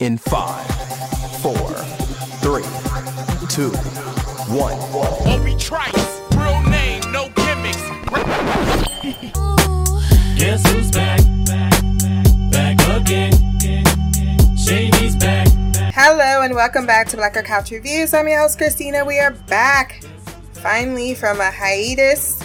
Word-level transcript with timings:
in 0.00 0.16
five, 0.16 0.64
four, 1.42 1.56
three, 2.38 2.62
two, 3.48 3.70
one. 4.54 4.78
Obi 5.26 5.56
Trice, 5.56 6.20
real 6.36 6.62
name, 6.70 7.02
no 7.10 7.28
gimmicks. 7.30 7.82
Guess 10.38 10.70
who's 10.70 10.92
back? 10.92 11.18
Back 12.52 12.78
again. 13.00 13.32
Shady's 14.56 15.16
back. 15.16 15.48
Hello 15.92 16.42
and 16.42 16.54
welcome 16.54 16.86
back 16.86 17.08
to 17.08 17.16
Blacker 17.16 17.42
Couch 17.42 17.72
Reviews. 17.72 18.14
I'm 18.14 18.28
your 18.28 18.38
host 18.38 18.56
Christina. 18.56 19.04
We 19.04 19.18
are 19.18 19.32
back 19.32 20.04
finally 20.52 21.16
from 21.16 21.40
a 21.40 21.50
hiatus 21.50 22.40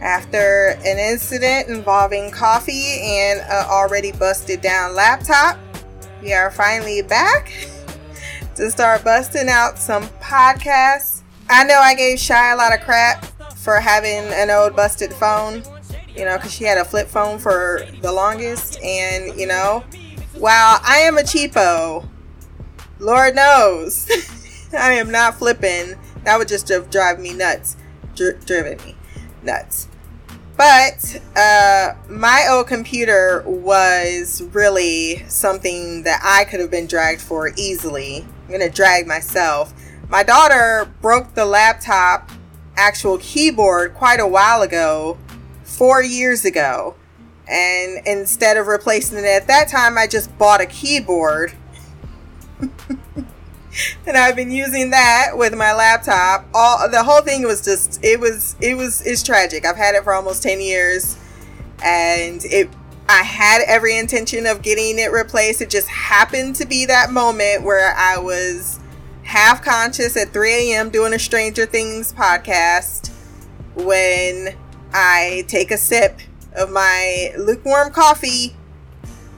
after 0.00 0.70
an 0.84 0.98
incident 0.98 1.68
involving 1.68 2.32
coffee 2.32 2.98
and 3.00 3.38
an 3.42 3.66
already 3.66 4.10
busted 4.10 4.60
down 4.60 4.96
laptop. 4.96 5.56
We 6.22 6.34
are 6.34 6.50
finally 6.50 7.02
back 7.02 7.50
to 8.56 8.70
start 8.70 9.04
busting 9.04 9.48
out 9.48 9.78
some 9.78 10.04
podcasts. 10.20 11.22
I 11.48 11.64
know 11.64 11.78
I 11.78 11.94
gave 11.94 12.18
Shy 12.18 12.52
a 12.52 12.56
lot 12.56 12.74
of 12.74 12.80
crap 12.80 13.24
for 13.56 13.80
having 13.80 14.32
an 14.32 14.50
old 14.50 14.76
busted 14.76 15.12
phone, 15.14 15.62
you 16.14 16.24
know, 16.24 16.36
because 16.36 16.52
she 16.52 16.64
had 16.64 16.78
a 16.78 16.84
flip 16.84 17.08
phone 17.08 17.38
for 17.38 17.86
the 18.02 18.12
longest. 18.12 18.82
And, 18.82 19.38
you 19.38 19.46
know, 19.46 19.82
while 20.38 20.78
I 20.82 20.98
am 20.98 21.16
a 21.16 21.22
cheapo, 21.22 22.06
Lord 22.98 23.34
knows 23.34 24.10
I 24.78 24.92
am 24.92 25.10
not 25.10 25.36
flipping. 25.36 25.94
That 26.24 26.38
would 26.38 26.48
just 26.48 26.70
drive 26.90 27.18
me 27.18 27.32
nuts. 27.32 27.76
Dr- 28.14 28.44
driven 28.44 28.76
me 28.84 28.94
nuts. 29.42 29.88
But 30.60 31.22
uh, 31.36 31.94
my 32.10 32.46
old 32.50 32.66
computer 32.66 33.42
was 33.46 34.42
really 34.52 35.24
something 35.26 36.02
that 36.02 36.20
I 36.22 36.44
could 36.44 36.60
have 36.60 36.70
been 36.70 36.86
dragged 36.86 37.22
for 37.22 37.50
easily. 37.56 38.26
I'm 38.44 38.52
gonna 38.52 38.68
drag 38.68 39.06
myself. 39.06 39.72
My 40.10 40.22
daughter 40.22 40.92
broke 41.00 41.32
the 41.32 41.46
laptop 41.46 42.30
actual 42.76 43.16
keyboard 43.16 43.94
quite 43.94 44.20
a 44.20 44.26
while 44.26 44.60
ago, 44.60 45.16
four 45.62 46.02
years 46.02 46.44
ago. 46.44 46.94
And 47.48 48.06
instead 48.06 48.58
of 48.58 48.66
replacing 48.66 49.16
it 49.16 49.24
at 49.24 49.46
that 49.46 49.68
time, 49.68 49.96
I 49.96 50.06
just 50.06 50.36
bought 50.36 50.60
a 50.60 50.66
keyboard. 50.66 51.54
and 54.06 54.16
I've 54.16 54.36
been 54.36 54.50
using 54.50 54.90
that 54.90 55.30
with 55.34 55.54
my 55.54 55.72
laptop. 55.72 56.46
All 56.54 56.88
the 56.88 57.02
whole 57.02 57.22
thing 57.22 57.42
was 57.42 57.64
just 57.64 58.02
it 58.04 58.20
was 58.20 58.56
it 58.60 58.76
was 58.76 59.00
it's 59.06 59.22
tragic. 59.22 59.64
I've 59.64 59.76
had 59.76 59.94
it 59.94 60.04
for 60.04 60.12
almost 60.12 60.42
10 60.42 60.60
years 60.60 61.16
and 61.82 62.44
it 62.44 62.68
I 63.08 63.22
had 63.22 63.62
every 63.66 63.98
intention 63.98 64.46
of 64.46 64.62
getting 64.62 64.98
it 64.98 65.10
replaced. 65.10 65.60
It 65.60 65.68
just 65.70 65.88
happened 65.88 66.54
to 66.56 66.66
be 66.66 66.86
that 66.86 67.10
moment 67.10 67.64
where 67.64 67.92
I 67.96 68.18
was 68.18 68.78
half 69.24 69.64
conscious 69.64 70.16
at 70.16 70.32
3 70.32 70.72
a.m. 70.72 70.90
doing 70.90 71.12
a 71.12 71.18
Stranger 71.18 71.66
Things 71.66 72.12
podcast 72.12 73.10
when 73.74 74.54
I 74.92 75.44
take 75.48 75.72
a 75.72 75.76
sip 75.76 76.20
of 76.54 76.70
my 76.70 77.32
lukewarm 77.36 77.92
coffee 77.92 78.54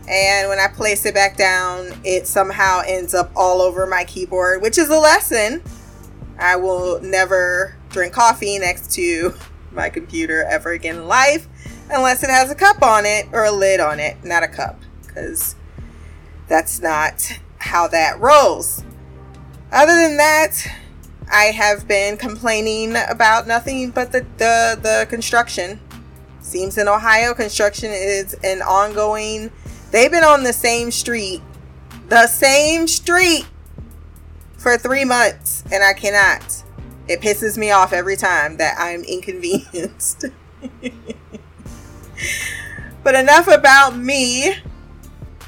and 0.09 0.49
when 0.49 0.59
I 0.59 0.69
place 0.69 1.07
it 1.07 1.15
back 1.15 1.37
down, 1.37 1.93
it 2.05 2.27
somehow 2.27 2.83
ends 2.87 3.15
up 3.15 3.31
all 3.37 3.61
over 3.61 3.87
my 3.87 4.05
keyboard, 4.05 4.63
which 4.63 4.79
is 4.79 4.89
a 4.89 4.99
lesson. 4.99 5.63
I 6.39 6.57
will 6.57 7.01
never 7.01 7.77
drink 7.91 8.13
coffee 8.13 8.59
next 8.59 8.93
to 8.93 9.35
my 9.73 9.89
computer 9.89 10.45
ever 10.45 10.73
again 10.73 10.97
in 10.97 11.09
life 11.09 11.49
unless 11.91 12.23
it 12.23 12.31
has 12.31 12.51
a 12.51 12.55
cup 12.55 12.83
on 12.83 13.05
it 13.07 13.27
or 13.33 13.45
a 13.45 13.53
lid 13.53 13.81
on 13.81 14.01
it, 14.01 14.23
not 14.25 14.43
a 14.43 14.49
cup, 14.49 14.81
because 15.07 15.55
that's 16.49 16.81
not 16.81 17.39
how 17.59 17.87
that 17.89 18.19
rolls. 18.19 18.83
Other 19.71 19.95
than 19.95 20.17
that, 20.17 20.67
I 21.31 21.45
have 21.45 21.87
been 21.89 22.17
complaining 22.17 22.95
about 23.09 23.47
nothing 23.47 23.91
but 23.91 24.13
the, 24.13 24.21
the, 24.39 24.79
the 24.83 25.07
construction. 25.09 25.81
Seems 26.41 26.77
in 26.77 26.89
Ohio, 26.89 27.33
construction 27.35 27.91
is 27.91 28.35
an 28.43 28.61
ongoing 28.61 29.51
They've 29.93 30.11
been 30.11 30.25
on 30.25 30.43
the 30.43 30.55
same 30.55 30.91
street, 30.91 31.43
the 32.09 32.27
same 32.27 32.89
street 32.89 33.47
for 34.57 34.79
three 34.79 35.05
months, 35.05 35.65
and 35.71 35.85
I 35.85 35.93
cannot. 35.93 36.65
It 37.09 37.21
pisses 37.21 37.59
me 37.59 37.73
off 37.73 37.93
every 37.93 38.17
time 38.17 38.57
that 38.57 38.75
I'm 38.79 39.05
inconvenienced. 39.09 40.25
but 43.05 43.15
enough 43.15 43.49
about 43.49 43.95
me 43.95 44.55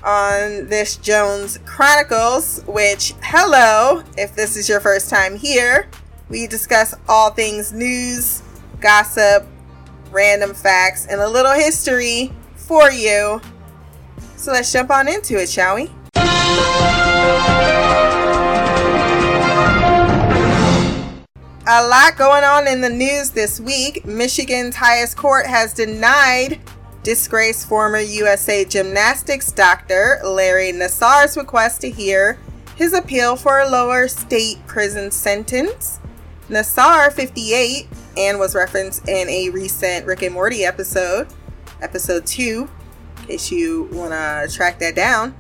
on 0.05 0.69
this 0.69 0.97
Jones 0.97 1.59
Chronicles, 1.65 2.63
which, 2.67 3.15
hello, 3.23 4.03
if 4.19 4.37
this 4.37 4.59
is 4.59 4.69
your 4.69 4.81
first 4.81 5.09
time 5.09 5.37
here, 5.37 5.89
we 6.29 6.47
discuss 6.47 6.95
all 7.09 7.31
things 7.31 7.73
news, 7.73 8.43
gossip, 8.81 9.47
random 10.11 10.53
facts, 10.53 11.07
and 11.07 11.23
a 11.23 11.29
little 11.31 11.53
history 11.53 12.31
for 12.57 12.91
you 12.91 13.41
so 14.45 14.53
let's 14.53 14.71
jump 14.71 14.91
on 14.91 15.09
into 15.09 15.41
it, 15.41 15.49
shall 15.49 15.77
we? 15.77 15.91
A 21.67 21.89
lot 21.89 22.19
going 22.19 22.45
on 22.45 22.69
in 22.69 22.83
the 22.83 22.91
news 22.91 23.31
this 23.31 23.59
week. 23.59 24.05
Michigan's 24.05 24.77
highest 24.77 25.17
court 25.17 25.47
has 25.47 25.73
denied 25.73 26.61
disgraced 27.03 27.67
former 27.67 28.01
USA 28.01 28.67
gymnastics 28.67 29.51
doctor 29.51 30.21
Larry 30.23 30.73
Nassar's 30.73 31.39
request 31.39 31.81
to 31.81 31.91
hear 31.91 32.39
his 32.77 32.93
appeal 32.93 33.37
for 33.37 33.61
a 33.61 33.69
lower 33.69 34.09
state 34.09 34.59
prison 34.67 35.11
sentence. 35.11 36.01
Nassar, 36.51 37.11
58, 37.11 37.89
and 38.19 38.39
was 38.39 38.55
referenced 38.55 39.09
in 39.09 39.27
a 39.31 39.49
recent 39.49 40.05
Rick 40.05 40.21
and 40.21 40.35
Morty 40.35 40.67
episode, 40.67 41.29
episode 41.81 42.27
2, 42.27 42.69
case 43.25 43.51
you 43.51 43.89
want 43.93 44.13
to 44.13 44.49
track 44.55 44.79
that 44.79 44.95
down. 44.95 45.35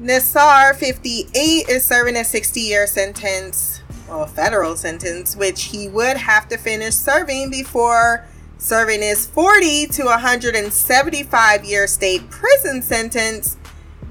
Nassar, 0.00 0.74
58, 0.74 1.68
is 1.68 1.84
serving 1.84 2.16
a 2.16 2.24
60 2.24 2.60
year 2.60 2.86
sentence, 2.86 3.82
well, 4.08 4.26
federal 4.26 4.76
sentence, 4.76 5.36
which 5.36 5.64
he 5.64 5.88
would 5.88 6.16
have 6.16 6.48
to 6.48 6.56
finish 6.56 6.94
serving 6.94 7.50
before 7.50 8.26
serving 8.58 9.02
his 9.02 9.26
40 9.26 9.88
to 9.88 10.04
175 10.04 11.64
year 11.64 11.86
state 11.86 12.30
prison 12.30 12.80
sentence, 12.82 13.56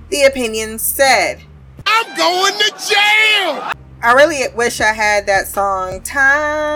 the 0.10 0.24
opinion 0.24 0.78
said. 0.80 1.42
I'm 1.86 2.18
going 2.18 2.54
to 2.54 2.70
jail! 2.72 3.72
I 4.04 4.14
really 4.14 4.42
wish 4.56 4.82
I 4.82 4.94
had 4.94 5.28
that 5.28 5.48
song, 5.48 6.02
Time 6.02 6.72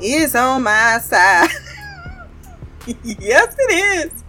is 0.00 0.34
on 0.34 0.62
my 0.62 0.98
side. 1.02 1.50
yes, 3.04 3.54
it 3.58 4.12
is. 4.12 4.24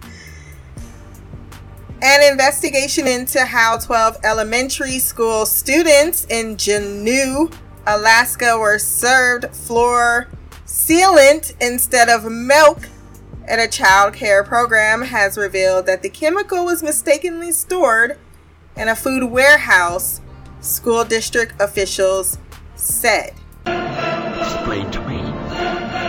An 2.02 2.32
investigation 2.32 3.08
into 3.08 3.44
how 3.44 3.78
12 3.78 4.20
elementary 4.24 5.00
school 5.00 5.46
students 5.46 6.26
in 6.30 6.56
Juneau, 6.56 7.50
Alaska 7.86 8.58
were 8.58 8.80
served 8.80 9.54
floor 9.54 10.30
sealant 10.66 11.54
instead 11.60 12.08
of 12.08 12.32
milk 12.32 12.88
at 13.46 13.60
a 13.60 13.68
child 13.68 14.14
care 14.14 14.46
program 14.46 15.02
has 15.02 15.38
revealed 15.38 15.88
that 15.88 16.02
the 16.02 16.10
chemical 16.10 16.64
was 16.64 16.82
mistakenly 16.82 17.52
stored 17.52 18.18
in 18.78 18.88
a 18.88 18.96
food 18.96 19.30
warehouse, 19.30 20.22
school 20.62 21.04
district 21.04 21.60
officials 21.60 22.38
said. 22.76 23.34
Explain 23.66 24.90
to 24.92 25.02
me. 25.02 25.20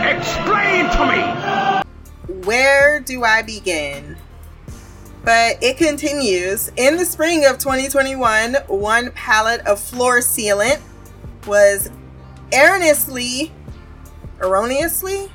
Explain 0.08 0.88
to 0.90 1.82
me! 2.28 2.42
Where 2.44 3.00
do 3.00 3.24
I 3.24 3.42
begin? 3.42 4.16
But 5.22 5.62
it 5.62 5.76
continues. 5.76 6.70
In 6.76 6.96
the 6.96 7.04
spring 7.04 7.44
of 7.44 7.58
2021, 7.58 8.54
one 8.68 9.10
pallet 9.12 9.60
of 9.66 9.78
floor 9.78 10.18
sealant 10.18 10.80
was 11.46 11.90
erroneously, 12.52 13.52
erroneously, 14.40 15.30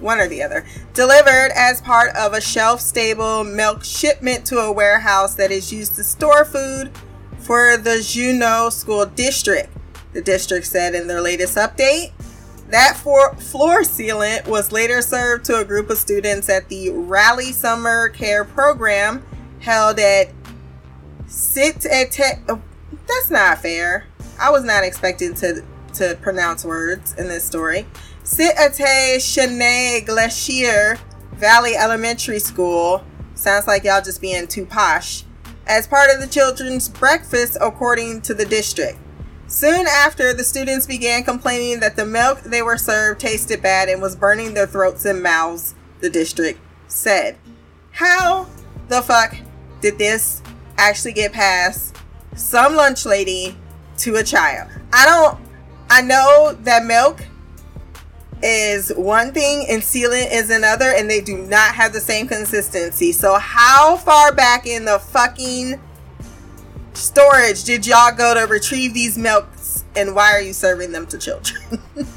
one 0.00 0.18
or 0.18 0.26
the 0.26 0.42
other, 0.42 0.64
delivered 0.94 1.52
as 1.54 1.80
part 1.80 2.14
of 2.16 2.32
a 2.32 2.40
shelf 2.40 2.80
stable 2.80 3.44
milk 3.44 3.84
shipment 3.84 4.44
to 4.46 4.58
a 4.58 4.72
warehouse 4.72 5.34
that 5.34 5.50
is 5.50 5.72
used 5.72 5.94
to 5.96 6.04
store 6.04 6.44
food 6.44 6.90
for 7.38 7.76
the 7.76 8.02
Juneau 8.02 8.70
School 8.70 9.06
District. 9.06 9.68
The 10.12 10.22
district 10.22 10.66
said 10.66 10.94
in 10.94 11.06
their 11.06 11.20
latest 11.20 11.56
update. 11.56 12.12
That 12.72 12.96
floor 12.96 13.82
sealant 13.82 14.48
was 14.48 14.72
later 14.72 15.02
served 15.02 15.44
to 15.44 15.56
a 15.56 15.64
group 15.64 15.90
of 15.90 15.98
students 15.98 16.48
at 16.48 16.70
the 16.70 16.88
RALLY 16.88 17.52
Summer 17.52 18.08
Care 18.08 18.46
Program 18.46 19.22
held 19.60 19.98
at 19.98 20.30
Sit 21.26 21.84
at 21.84 22.18
oh, 22.48 22.62
That's 23.06 23.30
not 23.30 23.58
fair. 23.58 24.06
I 24.40 24.50
was 24.50 24.64
not 24.64 24.84
expecting 24.84 25.34
to 25.34 25.62
to 25.96 26.18
pronounce 26.22 26.64
words 26.64 27.14
in 27.18 27.28
this 27.28 27.44
story. 27.44 27.86
Cité 28.24 29.16
Chêne 29.16 30.06
Glacier 30.06 30.98
Valley 31.34 31.76
Elementary 31.76 32.38
School. 32.38 33.04
Sounds 33.34 33.66
like 33.66 33.84
y'all 33.84 34.00
just 34.00 34.22
being 34.22 34.46
too 34.46 34.64
posh. 34.64 35.24
as 35.66 35.86
part 35.86 36.08
of 36.10 36.22
the 36.22 36.26
children's 36.26 36.88
breakfast, 36.88 37.58
according 37.60 38.22
to 38.22 38.32
the 38.32 38.46
district. 38.46 38.98
Soon 39.52 39.86
after, 39.86 40.32
the 40.32 40.44
students 40.44 40.86
began 40.86 41.24
complaining 41.24 41.80
that 41.80 41.94
the 41.94 42.06
milk 42.06 42.40
they 42.40 42.62
were 42.62 42.78
served 42.78 43.20
tasted 43.20 43.60
bad 43.60 43.90
and 43.90 44.00
was 44.00 44.16
burning 44.16 44.54
their 44.54 44.66
throats 44.66 45.04
and 45.04 45.22
mouths, 45.22 45.74
the 46.00 46.08
district 46.08 46.58
said. 46.88 47.36
How 47.90 48.48
the 48.88 49.02
fuck 49.02 49.36
did 49.82 49.98
this 49.98 50.40
actually 50.78 51.12
get 51.12 51.34
past 51.34 51.94
some 52.34 52.76
lunch 52.76 53.04
lady 53.04 53.54
to 53.98 54.16
a 54.16 54.24
child? 54.24 54.70
I 54.90 55.04
don't, 55.04 55.38
I 55.90 56.00
know 56.00 56.56
that 56.62 56.86
milk 56.86 57.20
is 58.42 58.90
one 58.96 59.32
thing 59.32 59.66
and 59.68 59.82
sealant 59.82 60.32
is 60.32 60.48
another, 60.48 60.94
and 60.96 61.10
they 61.10 61.20
do 61.20 61.36
not 61.36 61.74
have 61.74 61.92
the 61.92 62.00
same 62.00 62.26
consistency. 62.26 63.12
So, 63.12 63.34
how 63.34 63.98
far 63.98 64.34
back 64.34 64.66
in 64.66 64.86
the 64.86 64.98
fucking 64.98 65.78
storage 66.94 67.64
did 67.64 67.86
y'all 67.86 68.14
go 68.14 68.34
to 68.34 68.46
retrieve 68.52 68.94
these 68.94 69.18
milks, 69.18 69.84
and 69.96 70.14
why 70.14 70.32
are 70.32 70.40
you 70.40 70.52
serving 70.52 70.92
them 70.92 71.06
to 71.08 71.18
children? 71.18 71.60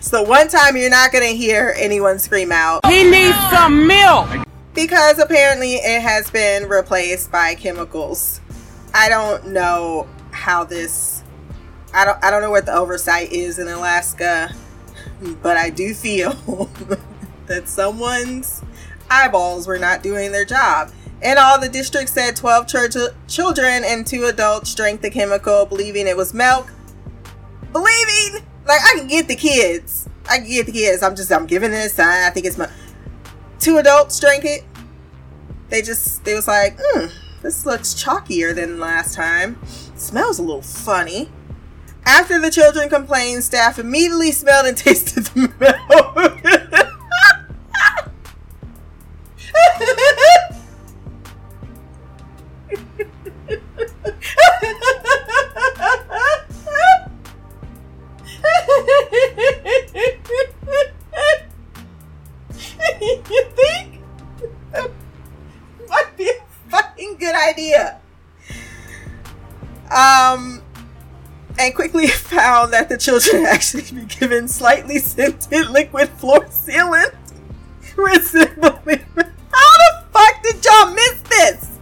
so, 0.00 0.22
one 0.22 0.48
time 0.48 0.76
you're 0.76 0.90
not 0.90 1.12
gonna 1.12 1.26
hear 1.26 1.74
anyone 1.78 2.18
scream 2.18 2.52
out 2.52 2.84
He 2.86 3.08
needs 3.10 3.36
some 3.50 3.86
milk. 3.86 4.28
because 4.74 5.18
apparently 5.18 5.74
it 5.74 6.02
has 6.02 6.30
been 6.30 6.68
replaced 6.68 7.30
by 7.32 7.54
chemicals. 7.54 8.40
I 8.92 9.08
don't 9.08 9.48
know 9.48 10.08
how 10.32 10.64
this 10.64 11.22
I 11.92 12.04
don't 12.04 12.22
I 12.22 12.30
don't 12.30 12.42
know 12.42 12.50
what 12.50 12.66
the 12.66 12.74
oversight 12.74 13.32
is 13.32 13.58
in 13.58 13.68
Alaska, 13.68 14.54
but 15.42 15.56
I 15.56 15.70
do 15.70 15.94
feel 15.94 16.32
that 17.46 17.68
someone's 17.68 18.62
eyeballs 19.10 19.66
were 19.66 19.78
not 19.78 20.02
doing 20.02 20.32
their 20.32 20.44
job. 20.44 20.92
In 21.22 21.36
all, 21.36 21.60
the 21.60 21.68
district 21.68 22.08
said 22.08 22.34
12 22.34 22.66
church- 22.66 22.96
children 23.28 23.82
and 23.84 24.06
two 24.06 24.24
adults 24.24 24.74
drank 24.74 25.02
the 25.02 25.10
chemical, 25.10 25.66
believing 25.66 26.06
it 26.06 26.16
was 26.16 26.32
milk. 26.32 26.72
Believing, 27.72 28.42
like 28.66 28.80
I 28.82 28.94
can 28.96 29.06
get 29.06 29.28
the 29.28 29.36
kids, 29.36 30.08
I 30.28 30.38
can 30.38 30.48
get 30.48 30.66
the 30.66 30.72
kids. 30.72 31.02
I'm 31.02 31.14
just 31.14 31.30
I'm 31.30 31.46
giving 31.46 31.72
a 31.72 31.88
sign. 31.88 32.24
I 32.24 32.30
think 32.30 32.46
it's 32.46 32.56
my 32.56 32.68
two 33.58 33.76
adults 33.76 34.18
drank 34.18 34.44
it. 34.44 34.64
They 35.68 35.82
just 35.82 36.24
they 36.24 36.34
was 36.34 36.48
like, 36.48 36.78
hmm, 36.82 37.06
this 37.42 37.66
looks 37.66 37.94
chalkier 37.94 38.54
than 38.54 38.80
last 38.80 39.14
time. 39.14 39.58
Smells 39.96 40.38
a 40.38 40.42
little 40.42 40.62
funny. 40.62 41.30
After 42.06 42.40
the 42.40 42.50
children 42.50 42.88
complained, 42.88 43.44
staff 43.44 43.78
immediately 43.78 44.32
smelled 44.32 44.66
and 44.66 44.76
tasted 44.76 45.26
the 45.26 45.52
milk. 45.60 46.59
That 72.80 72.88
the 72.88 72.96
children 72.96 73.44
actually 73.46 73.82
be 73.92 74.04
given 74.06 74.48
slightly 74.48 74.98
scented 74.98 75.68
liquid 75.68 76.08
floor 76.08 76.40
sealant, 76.46 77.14
resembling. 77.96 79.04
How 79.52 79.76
the 79.76 80.04
fuck 80.12 80.42
did 80.42 80.64
y'all 80.64 80.94
miss 80.94 81.20
this? 81.28 81.78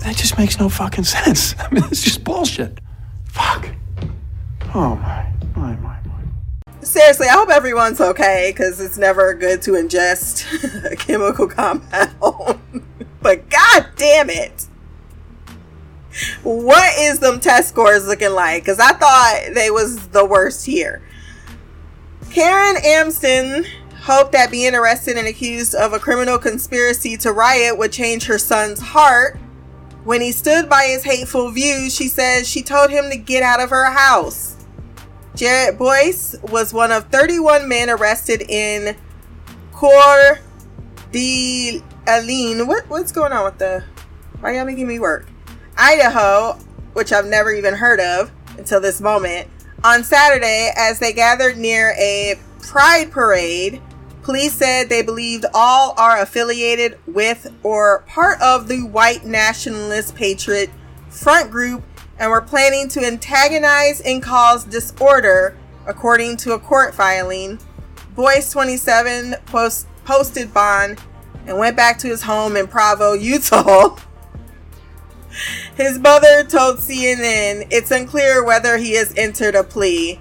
That 0.00 0.16
just 0.16 0.36
makes 0.36 0.58
no 0.58 0.68
fucking 0.68 1.04
sense. 1.04 1.54
I 1.58 1.72
mean, 1.72 1.84
it's 1.84 2.02
just 2.02 2.22
bullshit. 2.24 2.80
Fuck. 3.24 3.70
Oh 4.74 4.96
my, 4.96 5.32
my, 5.56 5.74
my, 5.76 5.98
my. 6.04 6.82
Seriously, 6.82 7.28
I 7.28 7.32
hope 7.32 7.48
everyone's 7.48 8.00
okay 8.00 8.52
because 8.54 8.78
it's 8.80 8.98
never 8.98 9.32
good 9.34 9.62
to 9.62 9.72
ingest 9.72 10.90
a 10.90 10.96
chemical 10.96 11.48
compound. 11.48 12.10
Them 17.32 17.40
test 17.40 17.70
scores 17.70 18.06
looking 18.06 18.32
like? 18.32 18.62
Because 18.62 18.78
I 18.78 18.92
thought 18.92 19.54
they 19.54 19.70
was 19.70 20.08
the 20.08 20.24
worst 20.24 20.66
here. 20.66 21.00
Karen 22.30 22.76
Amsden 22.84 23.64
hoped 24.02 24.32
that 24.32 24.50
being 24.50 24.74
arrested 24.74 25.16
and 25.16 25.26
accused 25.26 25.74
of 25.74 25.94
a 25.94 25.98
criminal 25.98 26.36
conspiracy 26.38 27.16
to 27.16 27.32
riot 27.32 27.78
would 27.78 27.90
change 27.90 28.26
her 28.26 28.38
son's 28.38 28.80
heart. 28.80 29.38
When 30.04 30.20
he 30.20 30.30
stood 30.30 30.68
by 30.68 30.88
his 30.88 31.04
hateful 31.04 31.50
views, 31.50 31.94
she 31.94 32.08
says 32.08 32.46
she 32.46 32.62
told 32.62 32.90
him 32.90 33.08
to 33.10 33.16
get 33.16 33.42
out 33.42 33.60
of 33.60 33.70
her 33.70 33.90
house. 33.90 34.56
Jared 35.34 35.78
Boyce 35.78 36.36
was 36.42 36.74
one 36.74 36.92
of 36.92 37.06
31 37.06 37.66
men 37.66 37.88
arrested 37.88 38.42
in 38.42 38.94
Coeur 39.72 40.38
d'Alene. 41.12 42.66
What, 42.66 42.90
what's 42.90 43.12
going 43.12 43.32
on 43.32 43.46
with 43.46 43.56
the. 43.56 43.84
Why 44.40 44.56
y'all 44.56 44.66
making 44.66 44.86
me 44.86 44.98
work? 44.98 45.26
Idaho, 45.78 46.58
which 46.92 47.12
I've 47.12 47.26
never 47.26 47.52
even 47.52 47.74
heard 47.74 48.00
of 48.00 48.30
until 48.58 48.80
this 48.80 49.00
moment, 49.00 49.48
on 49.84 50.04
Saturday 50.04 50.70
as 50.76 50.98
they 50.98 51.12
gathered 51.12 51.56
near 51.56 51.94
a 51.98 52.38
pride 52.60 53.10
parade. 53.10 53.80
Police 54.22 54.52
said 54.52 54.88
they 54.88 55.02
believed 55.02 55.46
all 55.52 55.94
are 55.98 56.20
affiliated 56.20 56.98
with 57.06 57.52
or 57.62 58.04
part 58.06 58.40
of 58.40 58.68
the 58.68 58.84
white 58.84 59.24
nationalist 59.24 60.14
patriot 60.14 60.70
front 61.10 61.50
group 61.50 61.82
and 62.18 62.30
were 62.30 62.40
planning 62.40 62.88
to 62.88 63.04
antagonize 63.04 64.00
and 64.00 64.22
cause 64.22 64.64
disorder, 64.64 65.56
according 65.86 66.36
to 66.36 66.52
a 66.52 66.58
court 66.58 66.94
filing. 66.94 67.58
Boyce, 68.14 68.52
27, 68.52 69.34
post- 69.46 69.88
posted 70.04 70.54
bond 70.54 71.00
and 71.46 71.58
went 71.58 71.76
back 71.76 71.98
to 71.98 72.06
his 72.06 72.22
home 72.22 72.56
in 72.56 72.68
Provo, 72.68 73.14
Utah. 73.14 73.96
His 75.76 75.98
mother 75.98 76.44
told 76.44 76.78
CNN 76.78 77.68
it's 77.70 77.90
unclear 77.90 78.44
whether 78.44 78.76
he 78.76 78.94
has 78.94 79.14
entered 79.16 79.54
a 79.54 79.64
plea, 79.64 80.20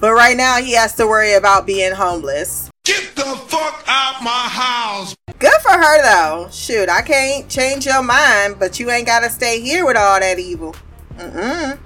but 0.00 0.12
right 0.12 0.36
now 0.36 0.56
he 0.56 0.72
has 0.74 0.94
to 0.96 1.06
worry 1.06 1.34
about 1.34 1.64
being 1.64 1.92
homeless. 1.92 2.70
Get 2.84 3.14
the 3.14 3.22
fuck 3.22 3.84
out 3.86 4.22
my 4.22 4.30
house! 4.30 5.14
Good 5.38 5.60
for 5.62 5.70
her 5.70 6.02
though. 6.02 6.48
Shoot, 6.50 6.88
I 6.88 7.02
can't 7.02 7.48
change 7.48 7.86
your 7.86 8.02
mind, 8.02 8.56
but 8.58 8.80
you 8.80 8.90
ain't 8.90 9.06
gotta 9.06 9.30
stay 9.30 9.60
here 9.60 9.86
with 9.86 9.96
all 9.96 10.18
that 10.18 10.40
evil. 10.40 10.74
Mm-mm. 11.18 11.78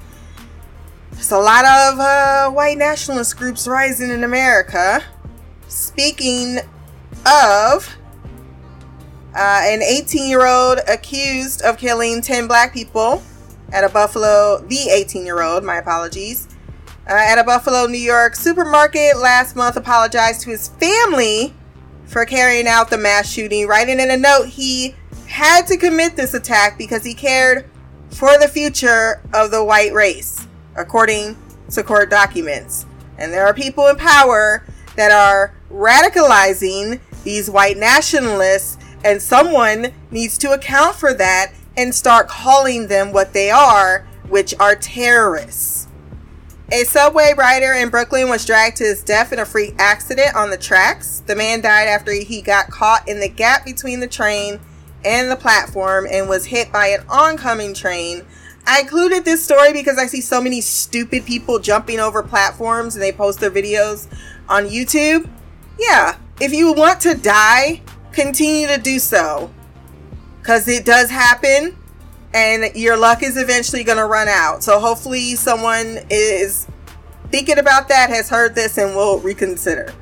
There's 1.13 1.33
a 1.33 1.39
lot 1.39 1.65
of 1.65 2.01
uh, 2.01 2.51
white 2.51 2.79
nationalist 2.79 3.37
groups 3.37 3.69
rising 3.69 4.09
in 4.11 4.25
America. 4.25 5.03
Speaking 5.67 6.61
of, 7.27 7.98
uh, 9.35 9.61
an 9.65 9.83
18 9.83 10.29
year 10.29 10.47
old 10.47 10.81
accused 10.89 11.63
of 11.63 11.79
killing 11.79 12.21
10 12.21 12.47
black 12.49 12.73
people 12.73 13.23
at 13.73 13.85
a 13.85 13.89
Buffalo, 13.89 14.59
the 14.69 14.91
18 14.91 15.25
year 15.25 15.43
old, 15.43 15.65
my 15.65 15.77
apologies, 15.77 16.49
uh, 17.09 17.13
at 17.13 17.39
a 17.39 17.45
Buffalo, 17.45 17.87
New 17.87 17.99
York 17.99 18.35
supermarket 18.35 19.17
last 19.17 19.57
month 19.57 19.77
apologized 19.77 20.43
to 20.43 20.51
his 20.51 20.69
family 20.69 21.55
for 22.07 22.25
carrying 22.25 22.67
out 22.67 22.91
the 22.91 22.99
mass 22.99 23.31
shooting, 23.31 23.67
writing 23.67 24.01
in 24.01 24.11
a 24.11 24.17
note 24.17 24.47
he 24.47 24.95
had 25.27 25.67
to 25.67 25.77
commit 25.77 26.17
this 26.17 26.33
attack 26.35 26.79
because 26.79 27.05
he 27.05 27.15
cared 27.15 27.69
for 28.11 28.39
the 28.39 28.49
future 28.49 29.21
of 29.35 29.51
the 29.51 29.63
white 29.63 29.93
race, 29.93 30.47
according 30.75 31.37
to 31.71 31.83
court 31.83 32.09
documents. 32.09 32.87
And 33.19 33.33
there 33.33 33.47
are 33.47 33.53
people 33.53 33.89
in 33.89 33.97
power 33.97 34.65
that 34.97 35.11
are 35.11 35.55
radicalizing 35.71 37.01
these 37.25 37.51
white 37.51 37.77
nationalists, 37.77 38.78
and 39.05 39.23
someone 39.23 39.93
needs 40.11 40.39
to 40.39 40.53
account 40.53 40.97
for 40.97 41.15
that 41.15 41.53
and 41.77 41.95
start 41.95 42.29
calling 42.29 42.89
them 42.89 43.13
what 43.13 43.33
they 43.33 43.51
are, 43.51 44.07
which 44.29 44.55
are 44.59 44.75
terrorists. 44.75 45.87
A 46.71 46.85
subway 46.85 47.33
rider 47.37 47.73
in 47.73 47.89
Brooklyn 47.89 48.29
was 48.29 48.45
dragged 48.45 48.77
to 48.79 48.85
his 48.85 49.03
death 49.03 49.33
in 49.33 49.39
a 49.39 49.47
freak 49.47 49.75
accident 49.79 50.35
on 50.35 50.51
the 50.51 50.59
tracks. 50.59 51.23
The 51.27 51.35
man 51.35 51.63
died 51.63 51.89
after 51.89 52.13
he 52.13 52.43
got 52.43 52.71
caught 52.71 53.09
in 53.09 53.21
the 53.21 53.29
gap 53.29 53.65
between 53.65 54.01
the 54.01 54.07
train 54.07 54.61
and 55.03 55.31
the 55.31 55.37
platform 55.37 56.07
and 56.11 56.29
was 56.29 56.47
hit 56.47 56.71
by 56.71 56.89
an 56.89 57.07
oncoming 57.09 57.73
train. 57.73 58.27
I 58.67 58.81
included 58.81 59.25
this 59.25 59.43
story 59.43 59.73
because 59.73 59.97
I 59.97 60.07
see 60.07 60.21
so 60.21 60.43
many 60.43 60.61
stupid 60.61 61.25
people 61.25 61.59
jumping 61.59 62.01
over 62.01 62.23
platforms 62.23 62.97
and 62.97 63.03
they 63.03 63.13
post 63.13 63.41
their 63.41 63.51
videos 63.51 64.07
on 64.47 64.67
YouTube. 64.67 65.27
Yeah, 65.79 66.19
if 66.39 66.53
you 66.53 66.75
want 66.75 67.01
to 67.01 67.15
die, 67.15 67.81
continue 68.19 68.67
to 68.67 68.79
do 68.79 68.99
so. 68.99 69.51
Because 70.41 70.67
it 70.67 70.85
does 70.85 71.11
happen 71.11 71.77
and 72.35 72.75
your 72.75 72.97
luck 72.97 73.23
is 73.23 73.37
eventually 73.37 73.85
going 73.85 73.99
to 73.99 74.07
run 74.07 74.29
out. 74.29 74.63
So 74.63 74.79
hopefully, 74.81 75.35
someone 75.35 75.99
is 76.11 76.67
thinking 77.31 77.59
about 77.59 77.89
that, 77.89 78.11
has 78.11 78.29
heard 78.29 78.55
this, 78.55 78.79
and 78.79 78.95
will 78.95 79.19
reconsider. 79.21 79.93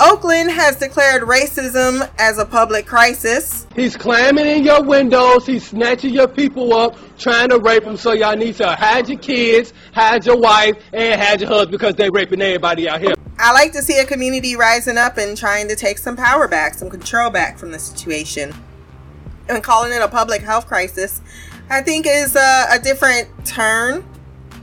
Oakland 0.00 0.50
has 0.50 0.76
declared 0.76 1.22
racism 1.22 2.08
as 2.18 2.38
a 2.38 2.44
public 2.44 2.86
crisis. 2.86 3.66
He's 3.76 3.96
climbing 3.96 4.46
in 4.46 4.64
your 4.64 4.82
windows. 4.82 5.46
He's 5.46 5.66
snatching 5.66 6.12
your 6.12 6.28
people 6.28 6.74
up, 6.74 6.96
trying 7.18 7.50
to 7.50 7.58
rape 7.58 7.84
them. 7.84 7.96
So 7.96 8.12
y'all 8.12 8.36
need 8.36 8.56
to 8.56 8.74
hide 8.74 9.08
your 9.08 9.18
kids, 9.18 9.72
hide 9.94 10.26
your 10.26 10.38
wife, 10.38 10.74
and 10.92 11.20
hide 11.20 11.40
your 11.40 11.50
husband 11.50 11.72
because 11.72 11.94
they're 11.94 12.10
raping 12.12 12.42
everybody 12.42 12.88
out 12.88 13.00
here. 13.00 13.14
I 13.38 13.52
like 13.52 13.72
to 13.72 13.82
see 13.82 13.98
a 13.98 14.04
community 14.04 14.56
rising 14.56 14.98
up 14.98 15.16
and 15.18 15.36
trying 15.36 15.68
to 15.68 15.76
take 15.76 15.98
some 15.98 16.16
power 16.16 16.46
back, 16.46 16.74
some 16.74 16.90
control 16.90 17.30
back 17.30 17.58
from 17.58 17.72
the 17.72 17.78
situation. 17.78 18.54
And 19.48 19.62
calling 19.62 19.92
it 19.92 20.00
a 20.00 20.08
public 20.08 20.42
health 20.42 20.66
crisis, 20.66 21.20
I 21.68 21.82
think, 21.82 22.06
is 22.06 22.36
a, 22.36 22.66
a 22.70 22.78
different 22.78 23.28
turn, 23.44 24.04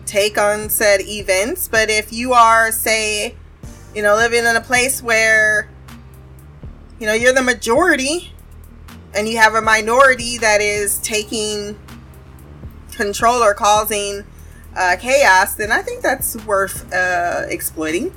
take 0.05 0.37
on 0.37 0.69
said 0.69 1.01
events. 1.01 1.67
But 1.67 1.89
if 1.89 2.13
you 2.13 2.33
are, 2.33 2.71
say, 2.71 3.35
you 3.93 4.01
know, 4.01 4.15
living 4.15 4.45
in 4.45 4.55
a 4.55 4.61
place 4.61 5.03
where, 5.03 5.69
you 6.99 7.07
know, 7.07 7.13
you're 7.13 7.33
the 7.33 7.41
majority 7.41 8.31
and 9.13 9.27
you 9.27 9.37
have 9.37 9.55
a 9.55 9.61
minority 9.61 10.37
that 10.37 10.61
is 10.61 10.99
taking 10.99 11.77
control 12.91 13.41
or 13.41 13.53
causing 13.53 14.23
uh, 14.77 14.95
chaos, 14.99 15.55
then 15.55 15.71
I 15.71 15.81
think 15.81 16.01
that's 16.01 16.37
worth 16.45 16.91
uh, 16.93 17.45
exploiting. 17.49 18.13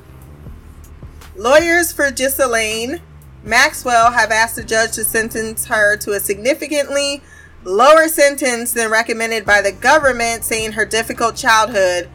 Lawyers 1.35 1.93
for 1.93 2.11
Ghislaine 2.11 3.01
Maxwell 3.45 4.13
have 4.13 4.31
asked 4.31 4.57
the 4.57 4.63
judge 4.63 4.93
to 4.93 5.05
sentence 5.05 5.67
her 5.67 5.97
to 5.97 6.13
a 6.13 6.21
significantly 6.21 7.23
lower 7.65 8.07
sentence 8.09 8.73
than 8.73 8.91
recommended 8.91 9.45
by 9.45 9.61
the 9.61 9.73
government, 9.73 10.45
saying 10.45 10.73
her 10.73 10.85
difficult 10.85 11.35
childhood 11.37 12.09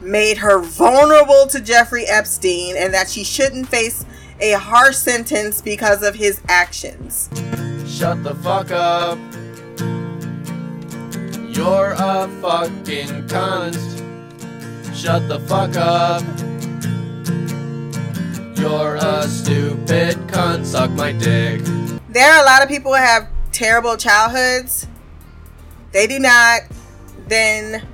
made 0.00 0.38
her 0.38 0.58
vulnerable 0.58 1.46
to 1.46 1.60
Jeffrey 1.60 2.04
Epstein 2.06 2.76
and 2.76 2.92
that 2.92 3.08
she 3.08 3.24
shouldn't 3.24 3.68
face 3.68 4.04
a 4.40 4.52
harsh 4.52 4.96
sentence 4.96 5.62
because 5.62 6.02
of 6.02 6.14
his 6.14 6.42
actions. 6.48 7.30
Shut 7.86 8.22
the 8.22 8.34
fuck 8.42 8.70
up. 8.70 9.18
You're 11.48 11.92
a 11.92 12.28
fucking 12.42 13.28
cunt. 13.28 13.78
Shut 14.94 15.26
the 15.28 15.40
fuck 15.40 15.76
up. 15.76 16.24
You're 18.64 18.94
a 18.94 19.28
stupid 19.28 20.16
cunt. 20.28 20.64
Suck 20.64 20.90
my 20.92 21.12
dick. 21.12 21.60
There 22.08 22.32
are 22.32 22.42
a 22.42 22.46
lot 22.46 22.62
of 22.62 22.68
people 22.70 22.92
who 22.92 22.96
have 22.96 23.28
terrible 23.52 23.98
childhoods. 23.98 24.86
They 25.92 26.06
do 26.06 26.18
not 26.18 26.62
then 27.28 27.86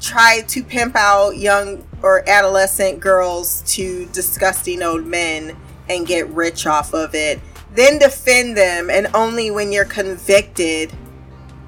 try 0.00 0.42
to 0.46 0.62
pimp 0.62 0.94
out 0.94 1.38
young 1.38 1.84
or 2.02 2.22
adolescent 2.28 3.00
girls 3.00 3.64
to 3.74 4.06
disgusting 4.12 4.80
old 4.80 5.06
men 5.06 5.56
and 5.88 6.06
get 6.06 6.28
rich 6.28 6.68
off 6.68 6.94
of 6.94 7.12
it. 7.16 7.40
Then 7.74 7.98
defend 7.98 8.56
them, 8.56 8.90
and 8.90 9.08
only 9.12 9.50
when 9.50 9.72
you're 9.72 9.84
convicted 9.86 10.92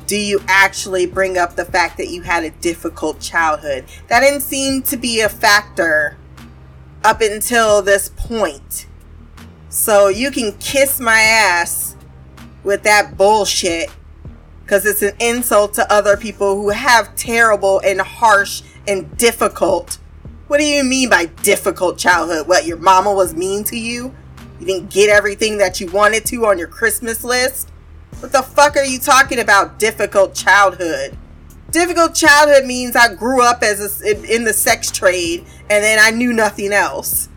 do 0.07 0.17
you 0.17 0.41
actually 0.47 1.07
bring 1.07 1.39
up 1.39 1.57
the 1.57 1.65
fact 1.65 1.97
that 1.97 2.07
you 2.07 2.23
had 2.23 2.45
a 2.45 2.51
difficult 2.51 3.19
childhood. 3.19 3.85
That 4.07 4.21
didn't 4.21 4.43
seem 4.43 4.83
to 4.83 4.97
be 4.97 5.23
a 5.23 5.29
factor 5.29 6.17
up 7.07 7.21
until 7.21 7.83
this 7.83 8.09
point. 8.17 8.87
So 9.69 10.09
you 10.09 10.33
can 10.33 10.51
kiss 10.59 10.99
my 10.99 11.21
ass 11.21 11.95
with 12.65 12.83
that 12.83 13.17
bullshit 13.17 13.91
because 14.65 14.85
it's 14.85 15.03
an 15.03 15.15
insult 15.21 15.73
to 15.75 15.93
other 15.93 16.17
people 16.17 16.57
who 16.57 16.71
have 16.71 17.15
terrible 17.15 17.81
and 17.85 18.01
harsh 18.01 18.63
and 18.89 19.17
difficult. 19.17 20.01
What 20.49 20.59
do 20.59 20.65
you 20.65 20.83
mean 20.83 21.09
by 21.09 21.27
difficult 21.27 21.97
childhood? 21.97 22.49
What, 22.49 22.67
your 22.67 22.79
mama 22.79 23.15
was 23.15 23.37
mean 23.37 23.63
to 23.65 23.79
you? 23.79 24.13
You 24.59 24.67
didn't 24.67 24.91
get 24.91 25.09
everything 25.09 25.59
that 25.59 25.81
you 25.81 25.89
wanted 25.93 26.25
to 26.27 26.47
on 26.47 26.59
your 26.59 26.67
Christmas 26.67 27.23
list? 27.23 27.71
What 28.19 28.33
the 28.33 28.43
fuck 28.43 28.77
are 28.77 28.85
you 28.85 28.99
talking 28.99 29.39
about, 29.39 29.79
difficult 29.79 30.35
childhood? 30.35 31.17
Difficult 31.71 32.15
childhood 32.17 32.65
means 32.65 32.97
I 32.97 33.15
grew 33.15 33.43
up 33.43 33.63
as 33.63 34.03
a, 34.03 34.35
in 34.35 34.43
the 34.43 34.53
sex 34.53 34.91
trade 34.91 35.47
and 35.69 35.83
then 35.83 35.99
I 36.01 36.11
knew 36.11 36.33
nothing 36.33 36.73
else. 36.73 37.29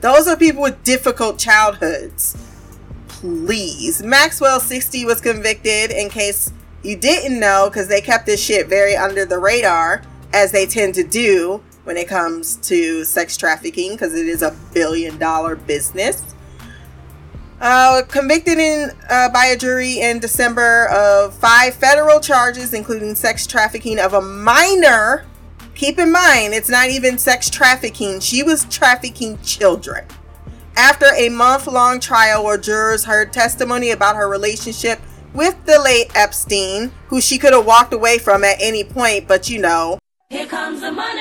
Those 0.00 0.28
are 0.28 0.36
people 0.36 0.62
with 0.62 0.82
difficult 0.84 1.38
childhoods. 1.38 2.36
Please. 3.08 4.02
Maxwell 4.02 4.60
60 4.60 5.04
was 5.04 5.20
convicted 5.20 5.90
in 5.90 6.08
case 6.08 6.52
you 6.82 6.96
didn't 6.96 7.40
know 7.40 7.68
because 7.68 7.88
they 7.88 8.00
kept 8.00 8.26
this 8.26 8.42
shit 8.42 8.68
very 8.68 8.96
under 8.96 9.24
the 9.24 9.38
radar 9.38 10.02
as 10.32 10.52
they 10.52 10.66
tend 10.66 10.94
to 10.94 11.02
do 11.02 11.62
when 11.84 11.96
it 11.96 12.06
comes 12.06 12.56
to 12.56 13.04
sex 13.04 13.36
trafficking 13.36 13.92
because 13.92 14.14
it 14.14 14.26
is 14.26 14.42
a 14.42 14.54
billion 14.72 15.18
dollar 15.18 15.56
business. 15.56 16.34
Uh, 17.60 18.02
convicted 18.06 18.58
in 18.58 18.90
uh, 19.10 19.28
by 19.30 19.46
a 19.46 19.56
jury 19.56 19.98
in 19.98 20.20
December 20.20 20.86
of 20.90 21.34
five 21.34 21.74
federal 21.74 22.20
charges, 22.20 22.72
including 22.72 23.16
sex 23.16 23.46
trafficking 23.46 23.98
of 23.98 24.14
a 24.14 24.20
minor. 24.20 25.26
Keep 25.78 26.00
in 26.00 26.10
mind, 26.10 26.54
it's 26.54 26.68
not 26.68 26.88
even 26.88 27.18
sex 27.18 27.48
trafficking. 27.48 28.18
She 28.18 28.42
was 28.42 28.64
trafficking 28.64 29.38
children. 29.42 30.04
After 30.76 31.06
a 31.16 31.28
month 31.28 31.68
long 31.68 32.00
trial 32.00 32.42
where 32.42 32.58
jurors 32.58 33.04
heard 33.04 33.32
testimony 33.32 33.92
about 33.92 34.16
her 34.16 34.28
relationship 34.28 35.00
with 35.34 35.54
the 35.66 35.78
late 35.78 36.10
Epstein, 36.16 36.90
who 37.06 37.20
she 37.20 37.38
could 37.38 37.52
have 37.52 37.64
walked 37.64 37.92
away 37.92 38.18
from 38.18 38.42
at 38.42 38.56
any 38.60 38.82
point, 38.82 39.28
but 39.28 39.48
you 39.48 39.60
know. 39.60 40.00
Here 40.30 40.46
comes 40.46 40.80
the 40.80 40.90
money. 40.90 41.20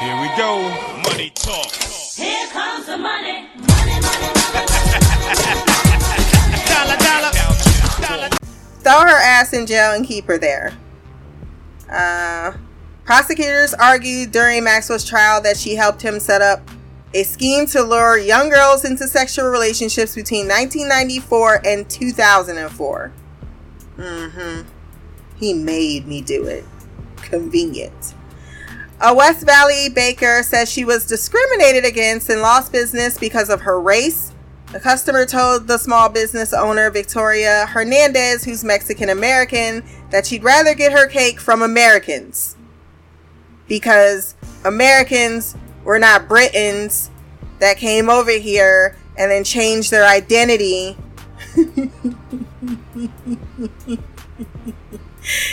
Here 0.00 0.20
we 0.20 0.36
go. 0.36 0.62
Money 1.08 1.30
talk. 1.36 1.70
Here 1.70 2.48
comes 2.48 2.86
the 2.86 2.98
money. 2.98 3.46
Money, 3.54 4.00
money, 4.02 4.30
money. 4.42 4.66
Dollar, 6.66 6.96
dollar. 6.98 7.30
Dollar. 8.00 8.28
throw 8.80 9.00
her 9.02 9.20
ass 9.22 9.52
in 9.52 9.64
jail 9.64 9.92
and 9.92 10.04
keep 10.04 10.24
her 10.24 10.38
there. 10.38 10.76
Uh, 11.88 12.50
prosecutors 13.06 13.72
argued 13.72 14.32
during 14.32 14.64
Maxwell's 14.64 15.04
trial 15.04 15.40
that 15.40 15.56
she 15.56 15.76
helped 15.76 16.02
him 16.02 16.18
set 16.18 16.42
up 16.42 16.60
a 17.14 17.22
scheme 17.22 17.64
to 17.66 17.80
lure 17.82 18.18
young 18.18 18.50
girls 18.50 18.84
into 18.84 19.06
sexual 19.06 19.46
relationships 19.46 20.14
between 20.14 20.48
1994 20.48 21.60
and 21.64 21.88
2004. 21.88 23.12
Mm-hmm. 23.96 24.68
He 25.36 25.54
made 25.54 26.06
me 26.06 26.20
do 26.20 26.46
it. 26.46 26.64
Convenient. 27.18 28.14
A 29.00 29.14
West 29.14 29.46
Valley 29.46 29.88
baker 29.88 30.42
says 30.42 30.70
she 30.70 30.84
was 30.84 31.06
discriminated 31.06 31.84
against 31.84 32.28
and 32.28 32.40
lost 32.40 32.72
business 32.72 33.18
because 33.18 33.50
of 33.50 33.60
her 33.60 33.80
race. 33.80 34.32
A 34.74 34.80
customer 34.80 35.24
told 35.26 35.68
the 35.68 35.78
small 35.78 36.08
business 36.08 36.52
owner, 36.52 36.90
Victoria 36.90 37.66
Hernandez, 37.66 38.42
who's 38.42 38.64
Mexican 38.64 39.10
American, 39.10 39.84
that 40.10 40.26
she'd 40.26 40.42
rather 40.42 40.74
get 40.74 40.92
her 40.92 41.06
cake 41.06 41.38
from 41.38 41.62
Americans 41.62 42.55
because 43.68 44.34
Americans 44.64 45.56
were 45.84 45.98
not 45.98 46.28
Britons 46.28 47.10
that 47.58 47.76
came 47.76 48.08
over 48.08 48.32
here 48.32 48.96
and 49.16 49.30
then 49.30 49.44
changed 49.44 49.90
their 49.90 50.06
identity. 50.06 50.96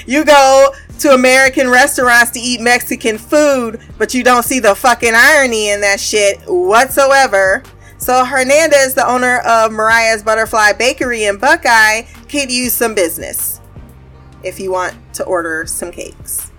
you 0.05 0.25
go 0.25 0.73
to 0.99 1.09
American 1.11 1.69
restaurants 1.69 2.31
to 2.31 2.39
eat 2.39 2.61
Mexican 2.61 3.17
food, 3.17 3.79
but 3.97 4.13
you 4.13 4.23
don't 4.23 4.43
see 4.43 4.59
the 4.59 4.75
fucking 4.75 5.13
irony 5.15 5.69
in 5.69 5.81
that 5.81 5.99
shit 5.99 6.39
whatsoever. 6.47 7.63
So 7.97 8.25
Hernandez, 8.25 8.95
the 8.95 9.07
owner 9.07 9.39
of 9.39 9.71
Mariah's 9.71 10.23
Butterfly 10.23 10.73
Bakery 10.73 11.23
in 11.25 11.37
Buckeye, 11.37 12.03
could 12.27 12.51
use 12.51 12.73
some 12.73 12.93
business 12.93 13.61
if 14.43 14.59
you 14.59 14.71
want 14.71 14.95
to 15.13 15.23
order 15.23 15.65
some 15.65 15.91
cakes. 15.91 16.52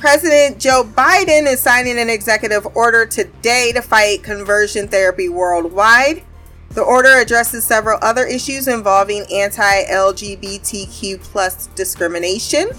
President 0.00 0.58
Joe 0.58 0.82
Biden 0.82 1.46
is 1.46 1.60
signing 1.60 1.98
an 1.98 2.08
executive 2.08 2.66
order 2.74 3.04
today 3.04 3.70
to 3.74 3.82
fight 3.82 4.22
conversion 4.22 4.88
therapy 4.88 5.28
worldwide. 5.28 6.24
The 6.70 6.80
order 6.80 7.18
addresses 7.18 7.66
several 7.66 7.98
other 8.00 8.24
issues 8.24 8.66
involving 8.66 9.26
anti-LGBTQ 9.30 11.20
plus 11.20 11.66
discrimination. 11.74 12.70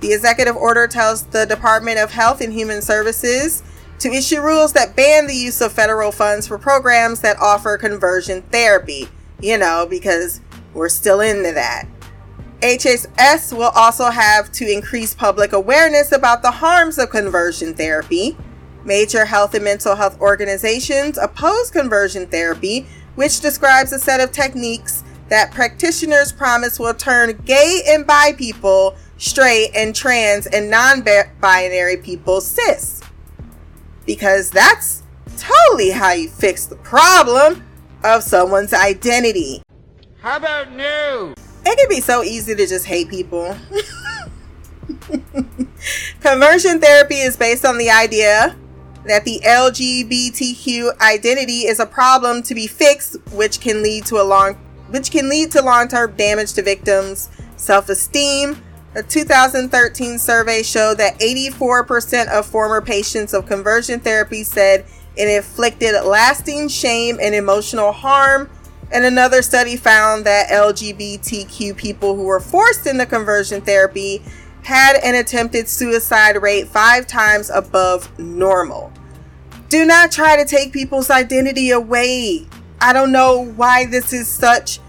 The 0.00 0.14
executive 0.14 0.56
order 0.56 0.86
tells 0.86 1.24
the 1.24 1.44
Department 1.44 1.98
of 1.98 2.10
Health 2.10 2.40
and 2.40 2.54
Human 2.54 2.80
Services 2.80 3.62
to 3.98 4.08
issue 4.08 4.40
rules 4.40 4.72
that 4.72 4.96
ban 4.96 5.26
the 5.26 5.36
use 5.36 5.60
of 5.60 5.74
federal 5.74 6.10
funds 6.10 6.46
for 6.48 6.56
programs 6.56 7.20
that 7.20 7.36
offer 7.38 7.76
conversion 7.76 8.40
therapy. 8.50 9.08
You 9.42 9.58
know, 9.58 9.86
because 9.88 10.40
we're 10.72 10.88
still 10.88 11.20
into 11.20 11.52
that. 11.52 11.86
HHS 12.60 13.56
will 13.56 13.70
also 13.74 14.06
have 14.10 14.50
to 14.52 14.70
increase 14.70 15.14
public 15.14 15.52
awareness 15.52 16.12
about 16.12 16.42
the 16.42 16.50
harms 16.50 16.98
of 16.98 17.10
conversion 17.10 17.74
therapy. 17.74 18.36
Major 18.84 19.26
health 19.26 19.54
and 19.54 19.64
mental 19.64 19.94
health 19.94 20.18
organizations 20.20 21.18
oppose 21.18 21.70
conversion 21.70 22.26
therapy, 22.26 22.86
which 23.14 23.40
describes 23.40 23.92
a 23.92 23.98
set 23.98 24.20
of 24.20 24.32
techniques 24.32 25.04
that 25.28 25.50
practitioners 25.52 26.32
promise 26.32 26.78
will 26.78 26.94
turn 26.94 27.36
gay 27.44 27.82
and 27.88 28.06
bi 28.06 28.32
people 28.32 28.96
straight 29.18 29.70
and 29.74 29.94
trans 29.94 30.46
and 30.46 30.70
non 30.70 31.04
binary 31.40 31.96
people 31.98 32.40
cis. 32.40 33.02
Because 34.06 34.50
that's 34.50 35.02
totally 35.36 35.90
how 35.90 36.12
you 36.12 36.28
fix 36.28 36.66
the 36.66 36.76
problem 36.76 37.66
of 38.04 38.22
someone's 38.22 38.72
identity. 38.72 39.62
How 40.20 40.36
about 40.36 40.72
new? 40.72 41.34
It 41.68 41.78
can 41.78 41.88
be 41.88 42.00
so 42.00 42.22
easy 42.22 42.54
to 42.54 42.64
just 42.64 42.86
hate 42.86 43.08
people. 43.08 43.56
Conversion 46.20 46.80
therapy 46.80 47.16
is 47.16 47.36
based 47.36 47.64
on 47.64 47.76
the 47.76 47.90
idea 47.90 48.54
that 49.04 49.24
the 49.24 49.40
LGBTQ 49.44 51.00
identity 51.00 51.66
is 51.66 51.80
a 51.80 51.86
problem 51.86 52.44
to 52.44 52.54
be 52.54 52.68
fixed, 52.68 53.16
which 53.32 53.58
can 53.60 53.82
lead 53.82 54.06
to 54.06 54.20
a 54.20 54.22
long 54.22 54.54
which 54.90 55.10
can 55.10 55.28
lead 55.28 55.50
to 55.50 55.60
long-term 55.60 56.14
damage 56.14 56.52
to 56.52 56.62
victims' 56.62 57.28
self-esteem. 57.56 58.62
A 58.94 59.02
2013 59.02 60.20
survey 60.20 60.62
showed 60.62 60.98
that 60.98 61.18
84% 61.18 62.28
of 62.28 62.46
former 62.46 62.80
patients 62.80 63.34
of 63.34 63.46
conversion 63.46 63.98
therapy 63.98 64.44
said 64.44 64.86
it 65.16 65.28
inflicted 65.28 65.94
lasting 66.04 66.68
shame 66.68 67.18
and 67.20 67.34
emotional 67.34 67.90
harm. 67.90 68.48
And 68.92 69.04
another 69.04 69.42
study 69.42 69.76
found 69.76 70.24
that 70.26 70.48
LGBTQ 70.48 71.76
people 71.76 72.14
who 72.14 72.22
were 72.24 72.40
forced 72.40 72.86
into 72.86 73.04
conversion 73.06 73.60
therapy 73.60 74.22
had 74.62 74.96
an 75.02 75.14
attempted 75.14 75.68
suicide 75.68 76.40
rate 76.40 76.68
five 76.68 77.06
times 77.06 77.50
above 77.50 78.16
normal. 78.18 78.92
Do 79.68 79.84
not 79.84 80.12
try 80.12 80.36
to 80.36 80.44
take 80.44 80.72
people's 80.72 81.10
identity 81.10 81.70
away. 81.70 82.46
I 82.80 82.92
don't 82.92 83.12
know 83.12 83.44
why 83.56 83.86
this 83.86 84.12
is 84.12 84.28
such. 84.28 84.80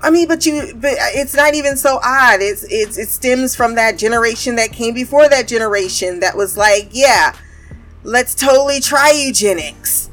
I 0.00 0.10
mean, 0.10 0.28
but 0.28 0.46
you, 0.46 0.72
but 0.76 0.94
it's 0.98 1.34
not 1.34 1.54
even 1.54 1.76
so 1.76 1.98
odd. 2.04 2.40
It's 2.40 2.64
it's 2.70 2.98
it 2.98 3.08
stems 3.08 3.56
from 3.56 3.74
that 3.74 3.98
generation 3.98 4.56
that 4.56 4.72
came 4.72 4.94
before 4.94 5.28
that 5.28 5.48
generation 5.48 6.20
that 6.20 6.36
was 6.36 6.56
like, 6.56 6.88
yeah, 6.92 7.34
let's 8.04 8.34
totally 8.34 8.80
try 8.80 9.10
eugenics. 9.10 10.07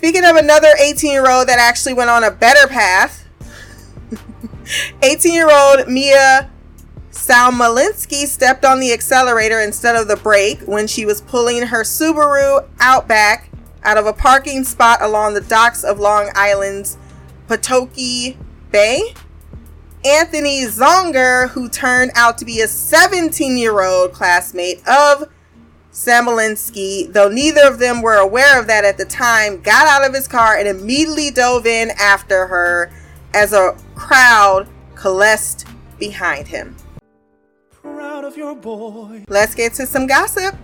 Speaking 0.00 0.24
of 0.24 0.36
another 0.36 0.70
18 0.80 1.12
year 1.12 1.30
old 1.30 1.46
that 1.48 1.58
actually 1.58 1.92
went 1.92 2.08
on 2.08 2.24
a 2.24 2.30
better 2.30 2.66
path, 2.66 3.28
18 5.02 5.34
year 5.34 5.50
old 5.50 5.86
Mia 5.88 6.50
Salmalinsky 7.10 8.24
stepped 8.24 8.64
on 8.64 8.80
the 8.80 8.94
accelerator 8.94 9.60
instead 9.60 9.96
of 9.96 10.08
the 10.08 10.16
brake 10.16 10.62
when 10.62 10.86
she 10.86 11.04
was 11.04 11.20
pulling 11.20 11.66
her 11.66 11.82
Subaru 11.82 12.66
Outback 12.80 13.50
out 13.82 13.98
of 13.98 14.06
a 14.06 14.14
parking 14.14 14.64
spot 14.64 15.02
along 15.02 15.34
the 15.34 15.42
docks 15.42 15.84
of 15.84 16.00
Long 16.00 16.30
Island's 16.34 16.96
Patoki 17.46 18.38
Bay. 18.70 19.14
Anthony 20.02 20.64
Zonger, 20.64 21.50
who 21.50 21.68
turned 21.68 22.12
out 22.14 22.38
to 22.38 22.46
be 22.46 22.62
a 22.62 22.68
17 22.68 23.58
year 23.58 23.82
old 23.82 24.14
classmate 24.14 24.80
of 24.88 25.28
Samolinsky, 25.92 27.12
though 27.12 27.28
neither 27.28 27.66
of 27.66 27.78
them 27.78 28.00
were 28.00 28.16
aware 28.16 28.60
of 28.60 28.66
that 28.68 28.84
at 28.84 28.96
the 28.96 29.04
time, 29.04 29.60
got 29.60 29.88
out 29.88 30.08
of 30.08 30.14
his 30.14 30.28
car 30.28 30.56
and 30.56 30.68
immediately 30.68 31.30
dove 31.30 31.66
in 31.66 31.90
after 32.00 32.46
her 32.46 32.90
as 33.34 33.52
a 33.52 33.76
crowd 33.94 34.68
coalesced 34.94 35.66
behind 35.98 36.46
him. 36.46 36.76
Proud 37.82 38.24
of 38.24 38.36
your 38.36 38.54
boy. 38.54 39.24
Let's 39.28 39.54
get 39.54 39.74
to 39.74 39.86
some 39.86 40.06
gossip. 40.06 40.54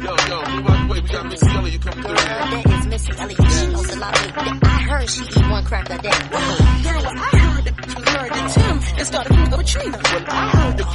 Yo, 0.00 0.16
yo, 0.28 0.42
move 0.48 0.66
out 0.66 0.88
the 0.88 0.88
way. 0.90 1.00
We 1.02 1.08
got 1.08 1.26
Missy 1.26 1.46
Elliott 1.50 1.82
coming 1.82 2.02
through. 2.02 2.14
That 2.14 2.66
is 2.66 2.86
Missy 2.86 3.12
Elliott. 3.18 3.52
She 3.52 3.66
knows 3.66 3.94
a 3.94 3.98
lot 3.98 4.26
of 4.26 4.36
I 4.62 4.82
heard 4.88 5.10
she 5.10 5.22
eat 5.24 5.50
one 5.50 5.64
crack 5.64 5.90
a 5.90 5.98
day. 5.98 6.08
Girl, 6.08 7.04
I 7.06 7.36
heard 7.36 7.64
that 7.64 7.89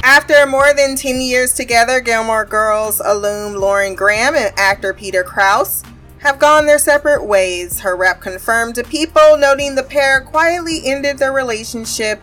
After 0.04 0.46
more 0.46 0.72
than 0.74 0.94
10 0.94 1.20
years 1.20 1.52
together, 1.52 2.00
Gilmore 2.00 2.44
Girls 2.44 3.00
alum 3.04 3.54
Lauren 3.54 3.96
Graham 3.96 4.36
and 4.36 4.52
actor 4.56 4.94
Peter 4.94 5.24
Krause 5.24 5.82
have 6.18 6.38
gone 6.38 6.66
their 6.66 6.78
separate 6.78 7.24
ways. 7.24 7.80
Her 7.80 7.96
rep 7.96 8.20
confirmed 8.20 8.76
to 8.76 8.84
People, 8.84 9.36
noting 9.38 9.74
the 9.74 9.82
pair 9.82 10.20
quietly 10.20 10.82
ended 10.84 11.18
their 11.18 11.32
relationship 11.32 12.22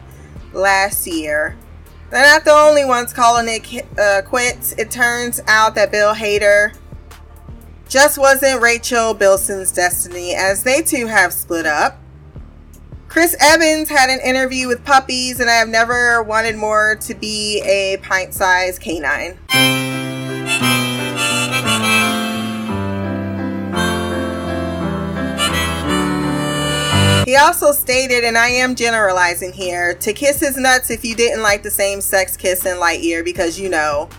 last 0.53 1.05
year. 1.05 1.57
They're 2.09 2.25
not 2.25 2.45
the 2.45 2.51
only 2.51 2.85
ones 2.85 3.11
calling 3.11 3.47
it 3.49 3.85
uh, 3.99 4.21
quits. 4.21 4.71
It 4.73 4.89
turns 4.89 5.41
out 5.47 5.75
that 5.75 5.91
Bill 5.91 6.13
Hader 6.13 6.77
just 7.89 8.17
wasn't 8.17 8.61
Rachel 8.61 9.13
Bilson's 9.13 9.71
destiny, 9.71 10.33
as 10.33 10.63
they 10.63 10.81
two 10.81 11.07
have 11.07 11.33
split 11.33 11.65
up. 11.65 12.02
Chris 13.13 13.35
Evans 13.39 13.89
had 13.89 14.09
an 14.09 14.19
interview 14.21 14.67
with 14.67 14.83
puppies, 14.83 15.39
and 15.39 15.47
I 15.47 15.53
have 15.53 15.69
never 15.69 16.23
wanted 16.23 16.55
more 16.55 16.95
to 17.01 17.13
be 17.13 17.61
a 17.61 17.97
pint 17.97 18.33
sized 18.33 18.81
canine. 18.81 19.37
He 27.27 27.35
also 27.35 27.71
stated, 27.71 28.23
and 28.23 28.35
I 28.35 28.47
am 28.47 28.73
generalizing 28.73 29.53
here, 29.53 29.93
to 29.93 30.11
kiss 30.11 30.39
his 30.39 30.57
nuts 30.57 30.89
if 30.89 31.05
you 31.05 31.13
didn't 31.13 31.43
like 31.43 31.61
the 31.61 31.69
same 31.69 32.01
sex 32.01 32.35
kiss 32.35 32.65
in 32.65 32.77
Lightyear 32.77 33.23
because 33.23 33.59
you 33.59 33.69
know, 33.69 34.09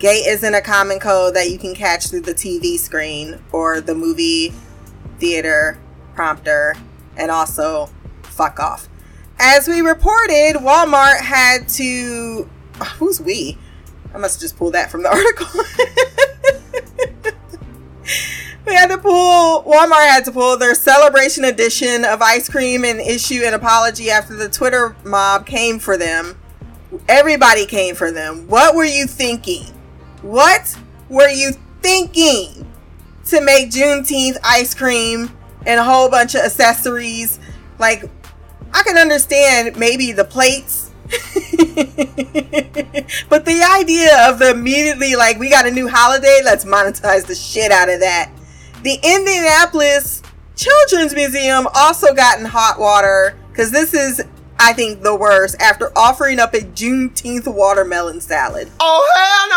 gay 0.00 0.24
isn't 0.26 0.52
a 0.52 0.60
common 0.60 0.98
code 0.98 1.34
that 1.34 1.48
you 1.48 1.58
can 1.58 1.76
catch 1.76 2.08
through 2.08 2.22
the 2.22 2.34
TV 2.34 2.76
screen 2.76 3.40
or 3.52 3.80
the 3.80 3.94
movie 3.94 4.52
theater 5.20 5.78
prompter, 6.16 6.74
and 7.16 7.30
also 7.30 7.88
fuck 8.36 8.60
off. 8.60 8.88
As 9.38 9.66
we 9.66 9.80
reported, 9.80 10.54
Walmart 10.56 11.20
had 11.20 11.68
to. 11.70 12.48
Uh, 12.80 12.84
who's 12.84 13.20
we? 13.20 13.58
I 14.14 14.18
must 14.18 14.36
have 14.36 14.42
just 14.42 14.56
pulled 14.56 14.74
that 14.74 14.90
from 14.90 15.02
the 15.02 15.10
article. 15.12 15.46
we 18.66 18.74
had 18.74 18.88
to 18.88 18.98
pull 18.98 19.62
Walmart 19.64 20.08
had 20.08 20.24
to 20.26 20.32
pull 20.32 20.56
their 20.56 20.74
celebration 20.74 21.44
edition 21.44 22.04
of 22.04 22.22
ice 22.22 22.48
cream 22.48 22.84
and 22.84 23.00
issue 23.00 23.42
an 23.44 23.54
apology 23.54 24.10
after 24.10 24.34
the 24.34 24.48
Twitter 24.48 24.96
mob 25.04 25.46
came 25.46 25.78
for 25.78 25.96
them. 25.96 26.38
Everybody 27.08 27.66
came 27.66 27.94
for 27.94 28.10
them. 28.10 28.48
What 28.48 28.74
were 28.74 28.84
you 28.84 29.06
thinking? 29.06 29.64
What 30.22 30.76
were 31.08 31.28
you 31.28 31.52
thinking 31.82 32.66
to 33.26 33.40
make 33.40 33.70
Juneteenth 33.70 34.38
ice 34.42 34.74
cream 34.74 35.30
and 35.66 35.80
a 35.80 35.84
whole 35.84 36.08
bunch 36.08 36.34
of 36.34 36.42
accessories? 36.42 37.38
Like, 37.78 38.08
I 38.72 38.82
can 38.82 38.96
understand 38.98 39.76
maybe 39.76 40.12
the 40.12 40.24
plates. 40.24 40.90
but 43.28 43.44
the 43.44 43.62
idea 43.78 44.28
of 44.28 44.38
the 44.38 44.50
immediately 44.50 45.14
like 45.14 45.38
we 45.38 45.48
got 45.48 45.66
a 45.66 45.70
new 45.70 45.88
holiday, 45.88 46.40
let's 46.44 46.64
monetize 46.64 47.26
the 47.26 47.34
shit 47.34 47.70
out 47.70 47.88
of 47.88 48.00
that. 48.00 48.30
The 48.82 48.98
Indianapolis 49.02 50.22
Children's 50.56 51.14
Museum 51.14 51.68
also 51.74 52.14
got 52.14 52.40
in 52.40 52.46
hot 52.46 52.80
water 52.80 53.36
because 53.50 53.70
this 53.70 53.92
is, 53.92 54.24
I 54.58 54.72
think, 54.72 55.02
the 55.02 55.14
worst 55.14 55.60
after 55.60 55.92
offering 55.96 56.38
up 56.38 56.54
a 56.54 56.60
Juneteenth 56.60 57.46
watermelon 57.46 58.20
salad. 58.22 58.70
Oh, 58.80 59.06
hell 59.14 59.48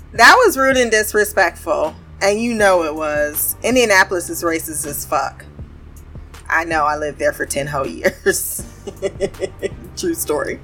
no! 0.00 0.18
That 0.18 0.34
was 0.44 0.58
rude 0.58 0.76
and 0.76 0.90
disrespectful, 0.90 1.94
and 2.20 2.40
you 2.40 2.54
know 2.54 2.82
it 2.82 2.94
was. 2.94 3.56
Indianapolis 3.62 4.28
is 4.30 4.42
racist 4.42 4.84
as 4.86 5.06
fuck. 5.06 5.45
I 6.48 6.64
know, 6.64 6.84
I 6.84 6.96
lived 6.96 7.18
there 7.18 7.32
for 7.32 7.46
10 7.46 7.66
whole 7.66 7.86
years. 7.86 8.64
True 9.96 10.14
story. 10.14 10.60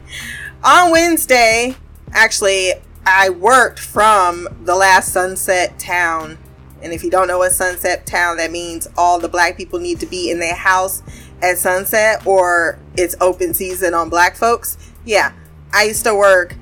On 0.64 0.90
Wednesday, 0.90 1.76
actually, 2.12 2.72
I 3.04 3.30
worked 3.30 3.80
from 3.80 4.48
the 4.64 4.76
last 4.76 5.12
Sunset 5.12 5.78
Town. 5.78 6.38
And 6.82 6.92
if 6.92 7.02
you 7.02 7.10
don't 7.10 7.28
know 7.28 7.38
what 7.38 7.52
Sunset 7.52 8.06
Town, 8.06 8.36
that 8.36 8.50
means 8.50 8.88
all 8.96 9.18
the 9.18 9.28
black 9.28 9.56
people 9.56 9.78
need 9.78 10.00
to 10.00 10.06
be 10.06 10.30
in 10.30 10.38
their 10.38 10.54
house 10.54 11.02
at 11.42 11.58
sunset 11.58 12.24
or 12.24 12.78
it's 12.96 13.16
open 13.20 13.52
season 13.52 13.94
on 13.94 14.08
black 14.08 14.36
folks. 14.36 14.78
Yeah, 15.04 15.32
I 15.72 15.84
used 15.84 16.04
to 16.04 16.14
work 16.14 16.56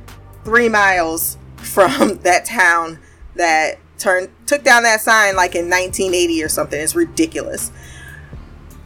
three 0.45 0.69
miles 0.69 1.37
from 1.57 2.19
that 2.23 2.47
town 2.47 2.99
that 3.35 3.79
turned 3.99 4.31
took 4.47 4.65
down 4.65 4.83
that 4.83 5.01
sign 5.01 5.37
like 5.37 5.55
in 5.55 5.69
1980 5.69 6.43
or 6.43 6.49
something. 6.49 6.81
It's 6.81 6.95
ridiculous. 6.95 7.71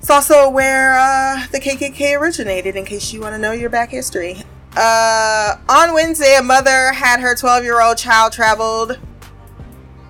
It's 0.04 0.10
also 0.10 0.50
where 0.50 0.98
uh, 0.98 1.46
the 1.50 1.58
KKK 1.58 2.20
originated, 2.20 2.76
in 2.76 2.84
case 2.84 3.10
you 3.10 3.22
want 3.22 3.34
to 3.36 3.38
know 3.38 3.52
your 3.52 3.70
back 3.70 3.88
history. 3.88 4.42
Uh, 4.76 5.56
on 5.66 5.94
Wednesday, 5.94 6.36
a 6.38 6.42
mother 6.42 6.92
had 6.92 7.20
her 7.20 7.34
12 7.34 7.64
year 7.64 7.80
old 7.80 7.96
child 7.96 8.30
traveled, 8.30 9.00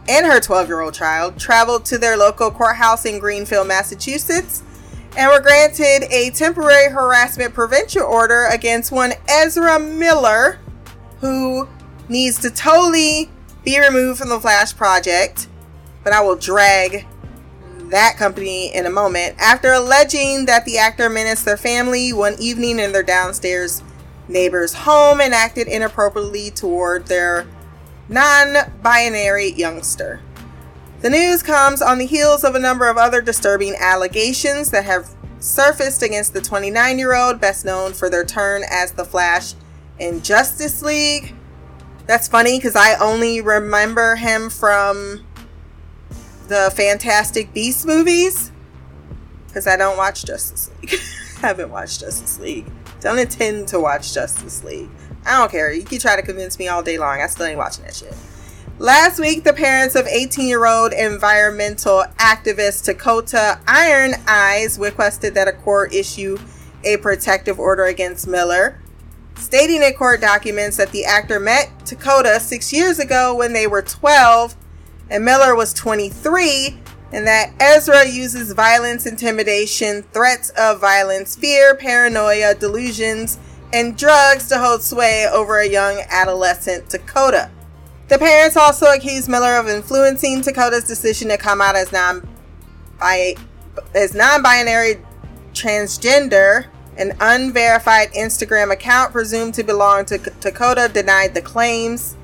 and 0.08 0.26
her 0.26 0.40
12 0.40 0.66
year 0.66 0.80
old 0.80 0.94
child 0.94 1.38
traveled 1.38 1.84
to 1.84 1.96
their 1.96 2.16
local 2.16 2.50
courthouse 2.50 3.04
in 3.04 3.20
Greenfield, 3.20 3.68
Massachusetts, 3.68 4.64
and 5.16 5.30
were 5.30 5.38
granted 5.38 6.08
a 6.10 6.30
temporary 6.30 6.90
harassment 6.90 7.54
prevention 7.54 8.02
order 8.02 8.46
against 8.46 8.90
one 8.90 9.12
Ezra 9.28 9.78
Miller, 9.78 10.58
who 11.20 11.68
needs 12.08 12.40
to 12.40 12.50
totally 12.50 13.30
be 13.64 13.78
removed 13.78 14.18
from 14.18 14.28
the 14.28 14.40
Flash 14.40 14.74
Project. 14.74 15.46
But 16.02 16.12
I 16.12 16.20
will 16.20 16.34
drag 16.34 17.06
that 17.90 18.16
company 18.16 18.74
in 18.74 18.86
a 18.86 18.90
moment 18.90 19.36
after 19.38 19.72
alleging 19.72 20.46
that 20.46 20.64
the 20.64 20.78
actor 20.78 21.08
menaced 21.08 21.44
their 21.44 21.56
family 21.56 22.12
one 22.12 22.34
evening 22.38 22.78
in 22.78 22.92
their 22.92 23.02
downstairs 23.02 23.82
neighbor's 24.28 24.72
home 24.72 25.20
and 25.20 25.34
acted 25.34 25.68
inappropriately 25.68 26.50
toward 26.50 27.06
their 27.06 27.46
non 28.08 28.70
binary 28.82 29.52
youngster. 29.52 30.20
The 31.00 31.10
news 31.10 31.42
comes 31.42 31.82
on 31.82 31.98
the 31.98 32.06
heels 32.06 32.44
of 32.44 32.54
a 32.54 32.60
number 32.60 32.88
of 32.88 32.96
other 32.96 33.20
disturbing 33.20 33.74
allegations 33.78 34.70
that 34.70 34.84
have 34.84 35.10
surfaced 35.38 36.02
against 36.02 36.32
the 36.32 36.40
29 36.40 36.98
year 36.98 37.14
old, 37.14 37.40
best 37.40 37.64
known 37.64 37.92
for 37.92 38.08
their 38.08 38.24
turn 38.24 38.62
as 38.70 38.92
the 38.92 39.04
Flash 39.04 39.54
in 39.98 40.22
Justice 40.22 40.82
League. 40.82 41.34
That's 42.06 42.28
funny 42.28 42.58
because 42.58 42.76
I 42.76 42.94
only 42.96 43.40
remember 43.40 44.16
him 44.16 44.50
from 44.50 45.24
the 46.48 46.72
Fantastic 46.76 47.52
Beast 47.52 47.86
movies 47.86 48.50
because 49.46 49.66
I 49.66 49.76
don't 49.76 49.96
watch 49.96 50.24
Justice 50.24 50.70
League. 50.82 51.00
haven't 51.40 51.70
watched 51.70 52.00
Justice 52.00 52.38
League. 52.38 52.66
Don't 53.00 53.18
intend 53.18 53.68
to 53.68 53.78
watch 53.78 54.14
Justice 54.14 54.64
League. 54.64 54.88
I 55.26 55.38
don't 55.38 55.50
care. 55.50 55.72
You 55.72 55.84
can 55.84 55.98
try 55.98 56.16
to 56.16 56.22
convince 56.22 56.58
me 56.58 56.68
all 56.68 56.82
day 56.82 56.98
long. 56.98 57.20
I 57.20 57.26
still 57.26 57.46
ain't 57.46 57.58
watching 57.58 57.84
that 57.84 57.94
shit. 57.94 58.14
Last 58.78 59.20
week, 59.20 59.44
the 59.44 59.52
parents 59.52 59.94
of 59.94 60.06
18 60.06 60.48
year 60.48 60.66
old 60.66 60.92
environmental 60.92 62.04
activist 62.18 62.92
Tokata 62.92 63.60
Iron 63.68 64.14
Eyes 64.26 64.78
requested 64.78 65.34
that 65.34 65.48
a 65.48 65.52
court 65.52 65.94
issue 65.94 66.38
a 66.82 66.96
protective 66.98 67.58
order 67.58 67.84
against 67.84 68.26
Miller, 68.26 68.80
stating 69.36 69.82
in 69.82 69.94
court 69.94 70.20
documents 70.20 70.76
that 70.76 70.90
the 70.90 71.04
actor 71.04 71.38
met 71.38 71.70
Tokata 71.84 72.40
six 72.40 72.72
years 72.72 72.98
ago 72.98 73.34
when 73.34 73.52
they 73.52 73.66
were 73.66 73.80
12 73.80 74.56
and 75.14 75.24
Miller 75.24 75.54
was 75.54 75.72
23, 75.72 76.76
and 77.12 77.24
that 77.24 77.52
Ezra 77.60 78.04
uses 78.04 78.52
violence, 78.52 79.06
intimidation, 79.06 80.02
threats 80.12 80.50
of 80.58 80.80
violence, 80.80 81.36
fear, 81.36 81.76
paranoia, 81.76 82.52
delusions, 82.56 83.38
and 83.72 83.96
drugs 83.96 84.48
to 84.48 84.58
hold 84.58 84.82
sway 84.82 85.28
over 85.32 85.60
a 85.60 85.68
young 85.68 86.02
adolescent 86.10 86.88
Tokata. 86.88 87.48
The 88.08 88.18
parents 88.18 88.56
also 88.56 88.86
accused 88.86 89.28
Miller 89.28 89.54
of 89.54 89.68
influencing 89.68 90.42
Tokata's 90.42 90.82
decision 90.82 91.28
to 91.28 91.38
come 91.38 91.60
out 91.60 91.76
as 91.76 91.92
non 91.92 92.28
as 93.00 94.14
non-binary 94.14 95.00
transgender. 95.52 96.66
An 96.96 97.16
unverified 97.20 98.12
Instagram 98.14 98.72
account 98.72 99.12
presumed 99.12 99.54
to 99.54 99.62
belong 99.62 100.06
to 100.06 100.18
Tokata 100.18 100.92
denied 100.92 101.34
the 101.34 101.42
claims. 101.42 102.16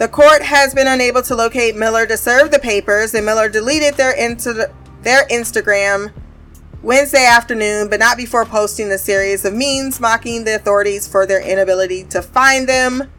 The 0.00 0.08
court 0.08 0.40
has 0.40 0.72
been 0.72 0.86
unable 0.86 1.20
to 1.24 1.34
locate 1.34 1.76
Miller 1.76 2.06
to 2.06 2.16
serve 2.16 2.50
the 2.50 2.58
papers, 2.58 3.12
and 3.12 3.26
Miller 3.26 3.50
deleted 3.50 3.98
their 3.98 4.12
inter- 4.12 4.72
their 5.02 5.26
Instagram 5.26 6.14
Wednesday 6.82 7.26
afternoon, 7.26 7.90
but 7.90 8.00
not 8.00 8.16
before 8.16 8.46
posting 8.46 8.90
a 8.90 8.96
series 8.96 9.44
of 9.44 9.52
memes 9.52 10.00
mocking 10.00 10.44
the 10.44 10.54
authorities 10.54 11.06
for 11.06 11.26
their 11.26 11.42
inability 11.42 12.04
to 12.04 12.22
find 12.22 12.66
them. 12.66 13.10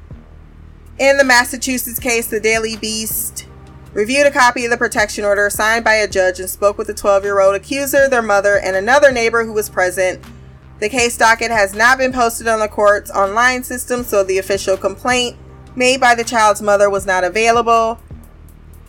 In 0.98 1.18
the 1.18 1.24
Massachusetts 1.24 2.00
case, 2.00 2.26
the 2.26 2.40
Daily 2.40 2.76
Beast 2.76 3.46
reviewed 3.94 4.26
a 4.26 4.32
copy 4.32 4.66
of 4.66 4.72
the 4.72 4.78
protection 4.78 5.24
order 5.24 5.52
signed 5.52 5.86
by 5.86 5.94
a 5.94 6.08
judge 6.08 6.40
and 6.40 6.50
spoke 6.50 6.80
with 6.80 6.88
the 6.88 6.96
12 6.96 7.24
year 7.24 7.42
old 7.42 7.54
accuser, 7.54 8.10
their 8.10 8.24
mother, 8.24 8.58
and 8.58 8.76
another 8.76 9.12
neighbor 9.12 9.46
who 9.46 9.54
was 9.54 9.70
present. 9.70 10.20
The 10.80 10.90
case 10.90 11.16
docket 11.16 11.52
has 11.52 11.76
not 11.76 12.00
been 12.00 12.12
posted 12.12 12.48
on 12.48 12.60
the 12.60 12.68
court's 12.68 13.12
online 13.12 13.62
system, 13.64 14.04
so 14.04 14.24
the 14.24 14.40
official 14.40 14.78
complaint 14.78 15.38
made 15.76 16.00
by 16.00 16.16
the 16.16 16.24
child's 16.24 16.62
mother 16.62 16.90
was 16.90 17.06
not 17.06 17.24
available. 17.24 18.00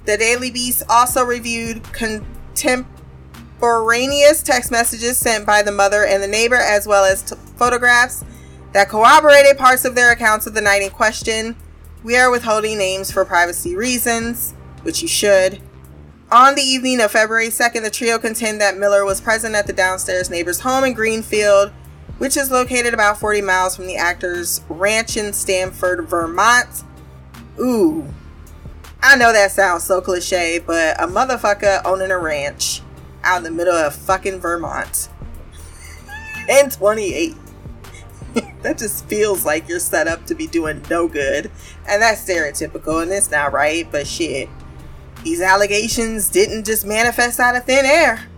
The 0.04 0.16
Daily 0.16 0.50
Beast 0.50 0.82
also 0.88 1.24
reviewed 1.24 1.82
contemporaneous 1.92 4.42
text 4.42 4.70
messages 4.70 5.16
sent 5.16 5.46
by 5.46 5.62
the 5.62 5.72
mother 5.72 6.04
and 6.04 6.22
the 6.22 6.28
neighbor, 6.28 6.56
as 6.56 6.86
well 6.86 7.04
as 7.04 7.22
t- 7.22 7.36
photographs 7.56 8.24
that 8.72 8.88
corroborated 8.88 9.58
parts 9.58 9.84
of 9.84 9.94
their 9.94 10.10
accounts 10.10 10.46
of 10.46 10.54
the 10.54 10.60
night 10.60 10.82
in 10.82 10.90
question. 10.90 11.56
We 12.02 12.16
are 12.16 12.30
withholding 12.30 12.78
names 12.78 13.12
for 13.12 13.24
privacy 13.24 13.76
reasons, 13.76 14.54
which 14.82 15.02
you 15.02 15.08
should. 15.08 15.60
On 16.32 16.54
the 16.54 16.62
evening 16.62 17.00
of 17.00 17.12
February 17.12 17.48
2nd, 17.48 17.82
the 17.82 17.90
trio 17.90 18.18
contend 18.18 18.60
that 18.60 18.78
Miller 18.78 19.04
was 19.04 19.20
present 19.20 19.54
at 19.54 19.66
the 19.66 19.72
downstairs 19.72 20.30
neighbor's 20.30 20.60
home 20.60 20.82
in 20.82 20.94
Greenfield 20.94 21.70
which 22.22 22.36
is 22.36 22.52
located 22.52 22.94
about 22.94 23.18
40 23.18 23.42
miles 23.42 23.74
from 23.74 23.88
the 23.88 23.96
actor's 23.96 24.60
ranch 24.68 25.16
in 25.16 25.32
Stamford, 25.32 26.08
Vermont. 26.08 26.84
Ooh, 27.58 28.06
I 29.02 29.16
know 29.16 29.32
that 29.32 29.50
sounds 29.50 29.82
so 29.82 30.00
cliche, 30.00 30.60
but 30.64 31.02
a 31.02 31.08
motherfucker 31.08 31.82
owning 31.84 32.12
a 32.12 32.18
ranch 32.20 32.80
out 33.24 33.38
in 33.38 33.42
the 33.42 33.50
middle 33.50 33.74
of 33.74 33.96
fucking 33.96 34.38
Vermont 34.38 35.08
in 36.48 36.70
28. 36.70 37.34
that 38.62 38.78
just 38.78 39.04
feels 39.06 39.44
like 39.44 39.68
you're 39.68 39.80
set 39.80 40.06
up 40.06 40.24
to 40.26 40.36
be 40.36 40.46
doing 40.46 40.80
no 40.88 41.08
good. 41.08 41.50
And 41.88 42.00
that's 42.02 42.24
stereotypical, 42.24 43.02
and 43.02 43.10
it's 43.10 43.32
not 43.32 43.52
right, 43.52 43.90
but 43.90 44.06
shit. 44.06 44.48
These 45.24 45.40
allegations 45.40 46.28
didn't 46.28 46.66
just 46.66 46.86
manifest 46.86 47.40
out 47.40 47.56
of 47.56 47.64
thin 47.64 47.84
air. 47.84 48.28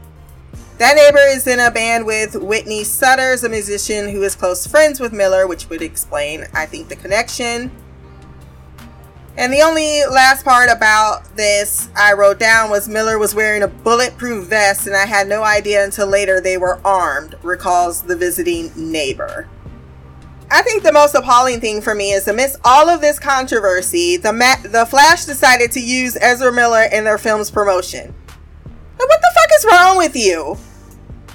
That 0.79 0.97
neighbor 0.97 1.25
is 1.29 1.47
in 1.47 1.61
a 1.61 1.71
band 1.71 2.05
with 2.05 2.35
Whitney 2.35 2.83
Sutters, 2.83 3.45
a 3.45 3.49
musician 3.49 4.09
who 4.09 4.23
is 4.25 4.35
close 4.35 4.67
friends 4.67 4.99
with 4.99 5.13
Miller, 5.13 5.47
which 5.47 5.69
would 5.69 5.83
explain, 5.83 6.47
I 6.53 6.67
think, 6.67 6.89
the 6.89 6.97
connection. 6.97 7.71
And 9.37 9.53
the 9.53 9.63
only 9.63 10.05
last 10.07 10.45
part 10.45 10.69
about 10.71 11.37
this 11.37 11.89
I 11.97 12.15
wrote 12.15 12.41
down 12.41 12.71
was 12.71 12.89
Miller 12.89 13.19
was 13.19 13.37
wearing 13.37 13.63
a 13.63 13.69
bulletproof 13.69 14.49
vest, 14.49 14.89
and 14.89 14.97
I 14.97 15.07
had 15.07 15.29
no 15.29 15.45
idea 15.45 15.85
until 15.85 16.09
later 16.09 16.41
they 16.41 16.59
were 16.59 16.81
armed, 16.85 17.37
recalls 17.45 18.03
the 18.03 18.17
visiting 18.17 18.73
neighbor. 18.75 19.49
I 20.51 20.63
think 20.63 20.83
the 20.83 20.93
most 20.93 21.15
appalling 21.15 21.61
thing 21.61 21.83
for 21.83 21.95
me 21.95 22.11
is 22.11 22.27
amidst 22.27 22.59
all 22.65 22.89
of 22.89 23.01
this 23.01 23.21
controversy, 23.21 24.17
the, 24.17 24.33
Ma- 24.33 24.63
the 24.63 24.87
Flash 24.87 25.25
decided 25.25 25.71
to 25.73 25.81
use 25.81 26.17
Ezra 26.21 26.53
Miller 26.53 26.85
in 26.93 27.05
their 27.05 27.19
film's 27.19 27.51
promotion. 27.51 28.13
What 28.97 29.21
the 29.21 29.33
fuck 29.35 29.51
is 29.57 29.65
wrong 29.71 29.97
with 29.97 30.17
you? 30.17 30.57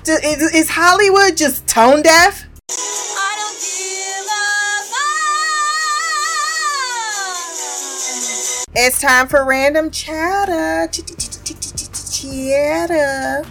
Is, 0.08 0.54
is 0.54 0.70
Hollywood 0.70 1.38
just 1.38 1.68
tone 1.68 2.02
deaf? 2.02 2.46
It's 8.76 9.02
time 9.02 9.28
for 9.28 9.46
random 9.46 9.92
chatter. 9.92 10.88
Chatter. 12.12 13.46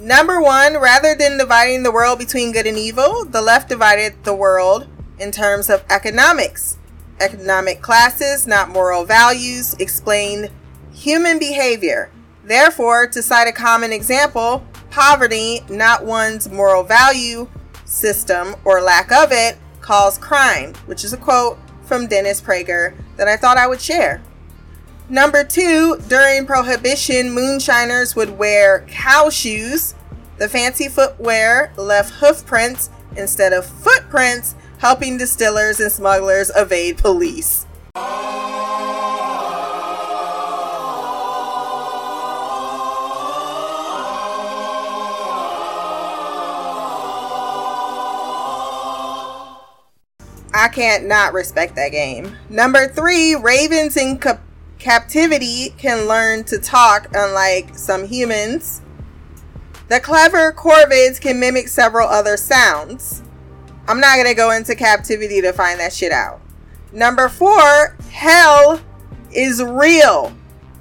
Number 0.00 0.40
one, 0.40 0.78
rather 0.78 1.14
than 1.14 1.38
dividing 1.38 1.82
the 1.82 1.90
world 1.92 2.18
between 2.18 2.52
good 2.52 2.66
and 2.66 2.78
evil, 2.78 3.24
the 3.24 3.42
left 3.42 3.68
divided 3.68 4.24
the 4.24 4.34
world 4.34 4.88
in 5.20 5.30
terms 5.30 5.70
of 5.70 5.84
economics. 5.90 6.78
Economic 7.20 7.82
classes, 7.82 8.46
not 8.46 8.70
moral 8.70 9.04
values, 9.04 9.74
explain 9.74 10.48
human 10.92 11.38
behavior. 11.38 12.10
Therefore, 12.44 13.06
to 13.08 13.22
cite 13.22 13.46
a 13.46 13.52
common 13.52 13.92
example, 13.92 14.64
poverty, 14.90 15.60
not 15.68 16.04
one's 16.04 16.48
moral 16.50 16.82
value 16.82 17.48
system 17.84 18.56
or 18.64 18.80
lack 18.80 19.12
of 19.12 19.30
it, 19.30 19.58
cause 19.80 20.16
crime, 20.18 20.74
which 20.86 21.04
is 21.04 21.12
a 21.12 21.16
quote 21.16 21.58
from 21.84 22.06
Dennis 22.06 22.40
Prager 22.40 22.94
that 23.16 23.28
I 23.28 23.36
thought 23.36 23.58
I 23.58 23.66
would 23.66 23.80
share. 23.80 24.22
Number 25.08 25.44
two, 25.44 25.98
during 26.08 26.46
Prohibition, 26.46 27.32
moonshiners 27.32 28.14
would 28.14 28.38
wear 28.38 28.86
cow 28.88 29.28
shoes. 29.28 29.94
The 30.38 30.48
fancy 30.48 30.88
footwear 30.88 31.72
left 31.76 32.14
hoof 32.14 32.46
prints 32.46 32.90
instead 33.16 33.52
of 33.52 33.66
footprints 33.66 34.54
helping 34.80 35.18
distillers 35.18 35.78
and 35.78 35.92
smugglers 35.92 36.50
evade 36.56 36.96
police. 36.96 37.66
I 50.52 50.68
can't 50.68 51.06
not 51.06 51.32
respect 51.32 51.76
that 51.76 51.90
game. 51.90 52.36
Number 52.48 52.88
three, 52.88 53.34
ravens 53.34 53.96
in 53.96 54.18
cap- 54.18 54.40
captivity 54.78 55.74
can 55.78 56.08
learn 56.08 56.44
to 56.44 56.58
talk, 56.58 57.08
unlike 57.14 57.76
some 57.76 58.06
humans. 58.06 58.80
The 59.88 60.00
clever 60.00 60.52
corvids 60.52 61.20
can 61.20 61.38
mimic 61.38 61.68
several 61.68 62.08
other 62.08 62.36
sounds. 62.36 63.22
I'm 63.90 63.98
not 63.98 64.22
to 64.22 64.34
go 64.34 64.52
into 64.52 64.76
captivity 64.76 65.40
to 65.40 65.52
find 65.52 65.80
that 65.80 65.92
shit 65.92 66.12
out. 66.12 66.40
Number 66.92 67.28
four, 67.28 67.96
hell 68.12 68.80
is 69.32 69.60
real. 69.60 70.32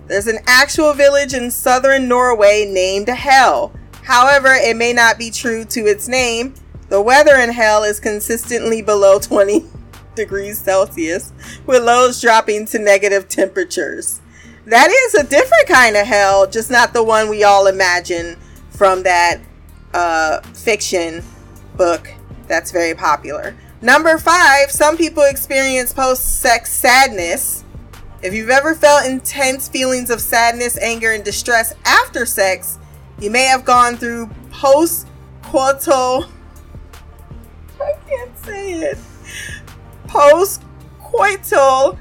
There's 0.06 0.28
an 0.28 0.38
actual 0.46 0.94
village 0.94 1.34
in 1.34 1.50
southern 1.50 2.08
Norway 2.08 2.70
named 2.72 3.08
Hell. 3.08 3.74
However, 4.04 4.50
it 4.50 4.78
may 4.78 4.94
not 4.94 5.18
be 5.18 5.32
true 5.32 5.66
to 5.66 5.88
its 5.88 6.08
name. 6.08 6.54
The 6.90 7.02
weather 7.02 7.36
in 7.38 7.50
Hell 7.50 7.84
is 7.84 8.00
consistently 8.00 8.84
below 8.84 9.18
20 9.24 9.66
degrees 10.14 10.60
Celsius, 10.60 11.34
with 11.66 11.82
lows 11.82 12.22
dropping 12.22 12.68
to 12.68 12.78
negative 12.78 13.28
temperatures. 13.28 14.22
That 14.68 14.92
is 14.92 15.16
a 15.16 15.24
different 15.24 15.68
kind 15.68 15.98
of 15.98 16.06
hell, 16.06 16.46
just 16.46 16.70
not 16.70 16.94
the 16.94 17.04
one 17.04 17.28
we 17.28 17.44
all 17.44 17.66
imagine 17.66 18.38
from 18.70 19.02
that 19.02 19.40
uh, 19.96 20.42
fiction 20.54 21.24
book 21.76 22.14
that's 22.50 22.72
very 22.72 22.94
popular. 22.94 23.56
Number 23.82 24.18
five, 24.18 24.70
some 24.70 24.98
people 24.98 25.24
experience 25.24 25.94
post 25.94 26.42
sex 26.42 26.70
sadness. 26.70 27.64
If 28.22 28.34
you've 28.34 28.50
ever 28.50 28.76
felt 28.76 29.06
intense 29.06 29.70
feelings 29.70 30.10
of 30.10 30.20
sadness, 30.20 30.78
anger, 30.80 31.14
and 31.14 31.24
distress 31.24 31.74
after 31.86 32.26
sex, 32.26 32.78
you 33.20 33.32
may 33.32 33.46
have 33.46 33.64
gone 33.64 33.96
through 33.96 34.30
post 34.52 35.08
coital. 35.44 36.30
I 37.82 37.94
can't 38.06 38.38
say 38.40 38.74
it. 38.74 38.98
Post 40.08 40.64
coital 41.02 41.98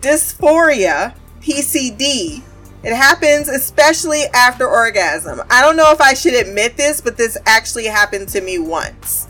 dysphoria, 0.00 1.14
PCD. 1.40 2.42
It 2.82 2.94
happens 2.94 3.48
especially 3.48 4.24
after 4.34 4.68
orgasm. 4.68 5.40
I 5.48 5.62
don't 5.62 5.76
know 5.76 5.90
if 5.92 6.00
I 6.00 6.14
should 6.14 6.34
admit 6.34 6.76
this, 6.76 7.00
but 7.00 7.16
this 7.16 7.38
actually 7.46 7.86
happened 7.86 8.28
to 8.30 8.40
me 8.40 8.58
once. 8.58 9.28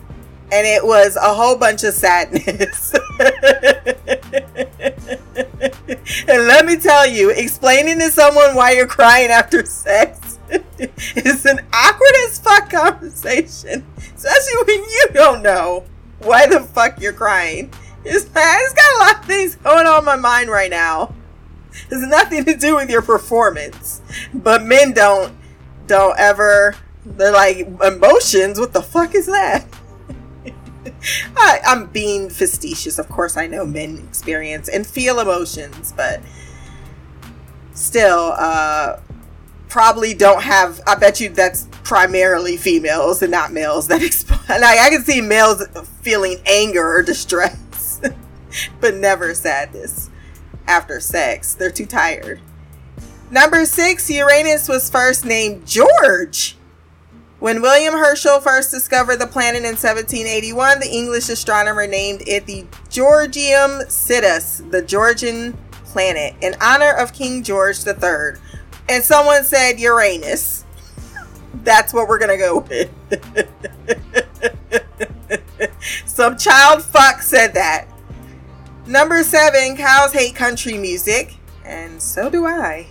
And 0.55 0.65
it 0.69 0.87
was 0.87 1.17
a 1.17 1.35
whole 1.35 1.57
bunch 1.57 1.83
of 1.83 1.95
sadness. 1.95 2.95
and 6.29 6.47
let 6.47 6.65
me 6.65 6.77
tell 6.77 7.09
you, 7.09 7.31
explaining 7.31 7.99
to 7.99 8.09
someone 8.09 8.55
why 8.55 8.71
you're 8.71 8.87
crying 8.87 9.31
after 9.31 9.67
sex 9.67 10.39
is 11.17 11.45
an 11.45 11.59
awkward 11.73 12.13
as 12.29 12.39
fuck 12.39 12.71
conversation. 12.71 13.85
Especially 13.99 14.55
when 14.65 14.85
you 14.85 15.07
don't 15.13 15.43
know 15.43 15.83
why 16.21 16.47
the 16.47 16.61
fuck 16.61 17.01
you're 17.01 17.13
crying. 17.13 17.73
It's, 18.05 18.25
it's 18.25 18.75
got 18.75 18.95
a 18.95 18.99
lot 18.99 19.21
of 19.21 19.25
things 19.25 19.57
going 19.57 19.87
on 19.87 19.99
in 19.99 20.05
my 20.05 20.15
mind 20.15 20.51
right 20.51 20.71
now. 20.71 21.15
It's 21.73 22.07
nothing 22.07 22.45
to 22.45 22.57
do 22.57 22.77
with 22.77 22.91
your 22.91 23.03
performance. 23.03 24.01
But 24.33 24.63
men 24.63 24.93
don't 24.93 25.35
don't 25.89 26.17
ever 26.17 26.77
they're 27.05 27.33
like 27.33 27.67
emotions, 27.83 28.59
what 28.59 28.73
the 28.73 28.83
fuck 28.83 29.15
is 29.15 29.27
that? 29.27 29.67
I'm 31.67 31.87
being 31.87 32.29
facetious. 32.31 32.99
Of 32.99 33.09
course, 33.09 33.37
I 33.37 33.47
know 33.47 33.65
men 33.65 33.99
experience 34.09 34.69
and 34.69 34.87
feel 34.87 35.21
emotions, 35.21 35.93
but 35.97 36.21
still, 37.75 38.35
uh, 38.37 39.01
probably 39.69 40.15
don't 40.15 40.43
have. 40.43 40.81
I 40.87 40.95
bet 40.95 41.21
you 41.21 41.31
that's 41.31 41.69
primarily 41.83 42.57
females 42.57 43.23
and 43.23 43.31
not 43.31 43.53
males 43.53 43.89
that 43.89 44.01
like 44.49 44.79
I 44.79 44.89
can 44.91 45.05
see 45.05 45.21
males 45.21 45.67
feeling 46.03 46.39
anger 46.47 46.97
or 46.97 47.03
distress, 47.03 48.01
but 48.81 48.95
never 48.95 49.35
sadness 49.35 50.11
after 50.67 51.01
sex. 51.01 51.55
They're 51.55 51.71
too 51.71 51.87
tired. 51.87 52.41
Number 53.31 53.65
six, 53.65 54.09
Uranus 54.11 54.69
was 54.69 54.89
first 54.89 55.25
named 55.25 55.67
George. 55.67 56.57
When 57.41 57.61
William 57.61 57.95
Herschel 57.95 58.41
first 58.41 58.71
discovered 58.71 59.17
the 59.17 59.27
planet 59.27 59.65
in 59.65 59.77
1781, 59.77 60.81
the 60.81 60.89
English 60.89 61.29
astronomer 61.29 61.87
named 61.87 62.23
it 62.27 62.47
the 62.47 62.65
Georgium 62.89 63.83
Sidus, 63.89 64.63
the 64.71 64.81
Georgian 64.81 65.57
planet, 65.85 66.35
in 66.41 66.55
honor 66.61 66.93
of 66.93 67.13
King 67.13 67.43
George 67.43 67.85
III. 67.87 68.41
And 68.89 69.03
someone 69.03 69.45
said 69.45 69.81
Uranus. 69.81 70.65
That's 71.65 71.93
what 71.93 72.09
we're 72.09 72.19
gonna 72.19 72.39
go 72.39 72.61
with. 72.61 72.91
Some 76.07 76.39
child 76.39 76.83
fuck 76.83 77.21
said 77.21 77.55
that. 77.55 77.89
Number 78.87 79.23
seven, 79.23 79.77
cows 79.77 80.13
hate 80.13 80.35
country 80.37 80.79
music, 80.79 81.35
and 81.65 82.01
so 82.01 82.31
do 82.31 82.47
I. 82.47 82.87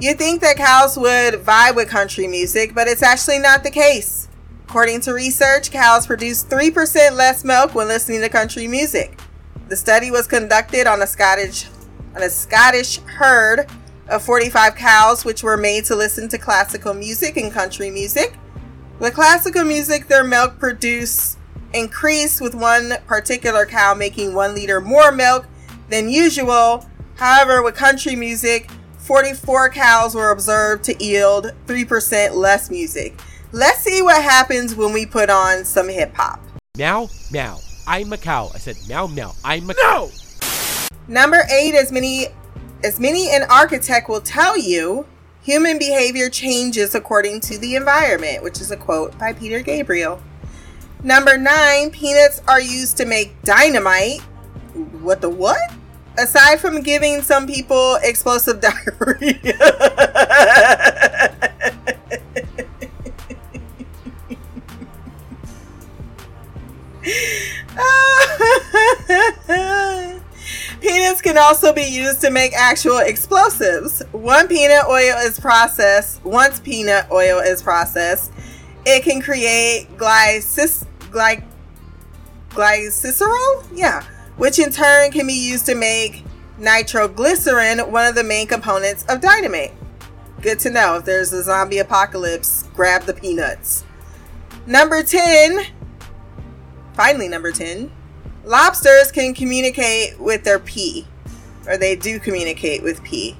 You 0.00 0.14
think 0.14 0.40
that 0.40 0.56
cows 0.56 0.96
would 0.96 1.34
vibe 1.44 1.76
with 1.76 1.90
country 1.90 2.26
music, 2.26 2.74
but 2.74 2.88
it's 2.88 3.02
actually 3.02 3.38
not 3.38 3.62
the 3.62 3.70
case. 3.70 4.28
According 4.66 5.02
to 5.02 5.12
research, 5.12 5.70
cows 5.70 6.06
produce 6.06 6.42
3% 6.42 7.12
less 7.12 7.44
milk 7.44 7.74
when 7.74 7.86
listening 7.86 8.22
to 8.22 8.30
country 8.30 8.66
music. 8.66 9.20
The 9.68 9.76
study 9.76 10.10
was 10.10 10.26
conducted 10.26 10.86
on 10.86 11.02
a 11.02 11.06
Scottish 11.06 11.66
on 12.16 12.22
a 12.22 12.30
Scottish 12.30 13.00
herd 13.00 13.66
of 14.08 14.22
45 14.22 14.74
cows 14.74 15.26
which 15.26 15.42
were 15.42 15.58
made 15.58 15.84
to 15.84 15.96
listen 15.96 16.30
to 16.30 16.38
classical 16.38 16.94
music 16.94 17.36
and 17.36 17.52
country 17.52 17.90
music. 17.90 18.38
The 19.00 19.10
classical 19.10 19.64
music 19.64 20.08
their 20.08 20.24
milk 20.24 20.58
produce 20.58 21.36
increased 21.74 22.40
with 22.40 22.54
one 22.54 22.94
particular 23.06 23.66
cow 23.66 23.92
making 23.92 24.34
1 24.34 24.54
liter 24.54 24.80
more 24.80 25.12
milk 25.12 25.46
than 25.90 26.08
usual. 26.08 26.86
However, 27.16 27.62
with 27.62 27.74
country 27.74 28.16
music, 28.16 28.70
44 29.00 29.70
cows 29.70 30.14
were 30.14 30.30
observed 30.30 30.84
to 30.84 31.04
yield 31.04 31.52
3% 31.66 32.34
less 32.34 32.70
music. 32.70 33.18
Let's 33.52 33.80
see 33.80 34.02
what 34.02 34.22
happens 34.22 34.76
when 34.76 34.92
we 34.92 35.06
put 35.06 35.30
on 35.30 35.64
some 35.64 35.88
hip 35.88 36.14
hop. 36.14 36.40
Meow, 36.76 37.08
meow. 37.32 37.58
I'm 37.86 38.12
a 38.12 38.16
cow. 38.16 38.50
I 38.54 38.58
said 38.58 38.76
meow, 38.88 39.06
meow. 39.06 39.32
I'm 39.44 39.68
a 39.70 39.74
no. 39.82 40.10
Number 41.08 41.42
eight, 41.50 41.74
as 41.74 41.90
many 41.90 42.28
as 42.84 43.00
many 43.00 43.34
an 43.34 43.42
architect 43.50 44.08
will 44.08 44.20
tell 44.20 44.56
you, 44.56 45.06
human 45.42 45.78
behavior 45.78 46.30
changes 46.30 46.94
according 46.94 47.40
to 47.40 47.58
the 47.58 47.74
environment, 47.74 48.44
which 48.44 48.60
is 48.60 48.70
a 48.70 48.76
quote 48.76 49.18
by 49.18 49.32
Peter 49.32 49.60
Gabriel. 49.60 50.22
Number 51.02 51.36
nine, 51.36 51.90
peanuts 51.90 52.42
are 52.46 52.60
used 52.60 52.96
to 52.98 53.06
make 53.06 53.42
dynamite. 53.42 54.20
What 55.00 55.20
the 55.20 55.30
what? 55.30 55.72
Aside 56.18 56.60
from 56.60 56.82
giving 56.82 57.22
some 57.22 57.46
people 57.46 57.96
explosive 58.02 58.60
diarrhea. 58.60 59.40
Peanuts 70.80 71.20
can 71.20 71.36
also 71.38 71.72
be 71.72 71.82
used 71.82 72.20
to 72.22 72.30
make 72.30 72.52
actual 72.54 72.98
explosives. 72.98 74.02
One 74.12 74.48
peanut 74.48 74.86
oil 74.88 75.16
is 75.18 75.38
processed. 75.38 76.24
Once 76.24 76.60
peanut 76.60 77.10
oil 77.10 77.38
is 77.38 77.62
processed, 77.62 78.32
it 78.86 79.02
can 79.02 79.20
create 79.20 79.88
glycis, 79.96 80.86
gly, 81.10 81.44
glycerol, 82.50 83.66
yeah, 83.74 84.02
which 84.40 84.58
in 84.58 84.70
turn 84.70 85.10
can 85.10 85.26
be 85.26 85.34
used 85.34 85.66
to 85.66 85.74
make 85.74 86.24
nitroglycerin, 86.56 87.78
one 87.92 88.06
of 88.06 88.14
the 88.14 88.24
main 88.24 88.46
components 88.46 89.04
of 89.10 89.20
dynamite. 89.20 89.74
Good 90.40 90.58
to 90.60 90.70
know. 90.70 90.96
If 90.96 91.04
there's 91.04 91.30
a 91.34 91.42
zombie 91.42 91.76
apocalypse, 91.76 92.62
grab 92.74 93.02
the 93.02 93.12
peanuts. 93.12 93.84
Number 94.66 95.02
10, 95.02 95.66
finally, 96.94 97.28
number 97.28 97.52
10, 97.52 97.92
lobsters 98.42 99.12
can 99.12 99.34
communicate 99.34 100.18
with 100.18 100.42
their 100.42 100.58
pee, 100.58 101.06
or 101.66 101.76
they 101.76 101.94
do 101.94 102.18
communicate 102.18 102.82
with 102.82 103.04
pee. 103.04 103.36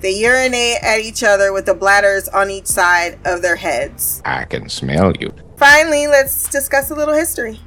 They 0.00 0.18
urinate 0.18 0.78
at 0.82 1.00
each 1.00 1.22
other 1.22 1.52
with 1.52 1.66
the 1.66 1.74
bladders 1.74 2.26
on 2.28 2.50
each 2.50 2.66
side 2.66 3.18
of 3.26 3.42
their 3.42 3.56
heads. 3.56 4.22
I 4.24 4.44
can 4.44 4.70
smell 4.70 5.12
you. 5.20 5.30
Finally, 5.58 6.06
let's 6.06 6.48
discuss 6.48 6.90
a 6.90 6.94
little 6.94 7.14
history. 7.14 7.60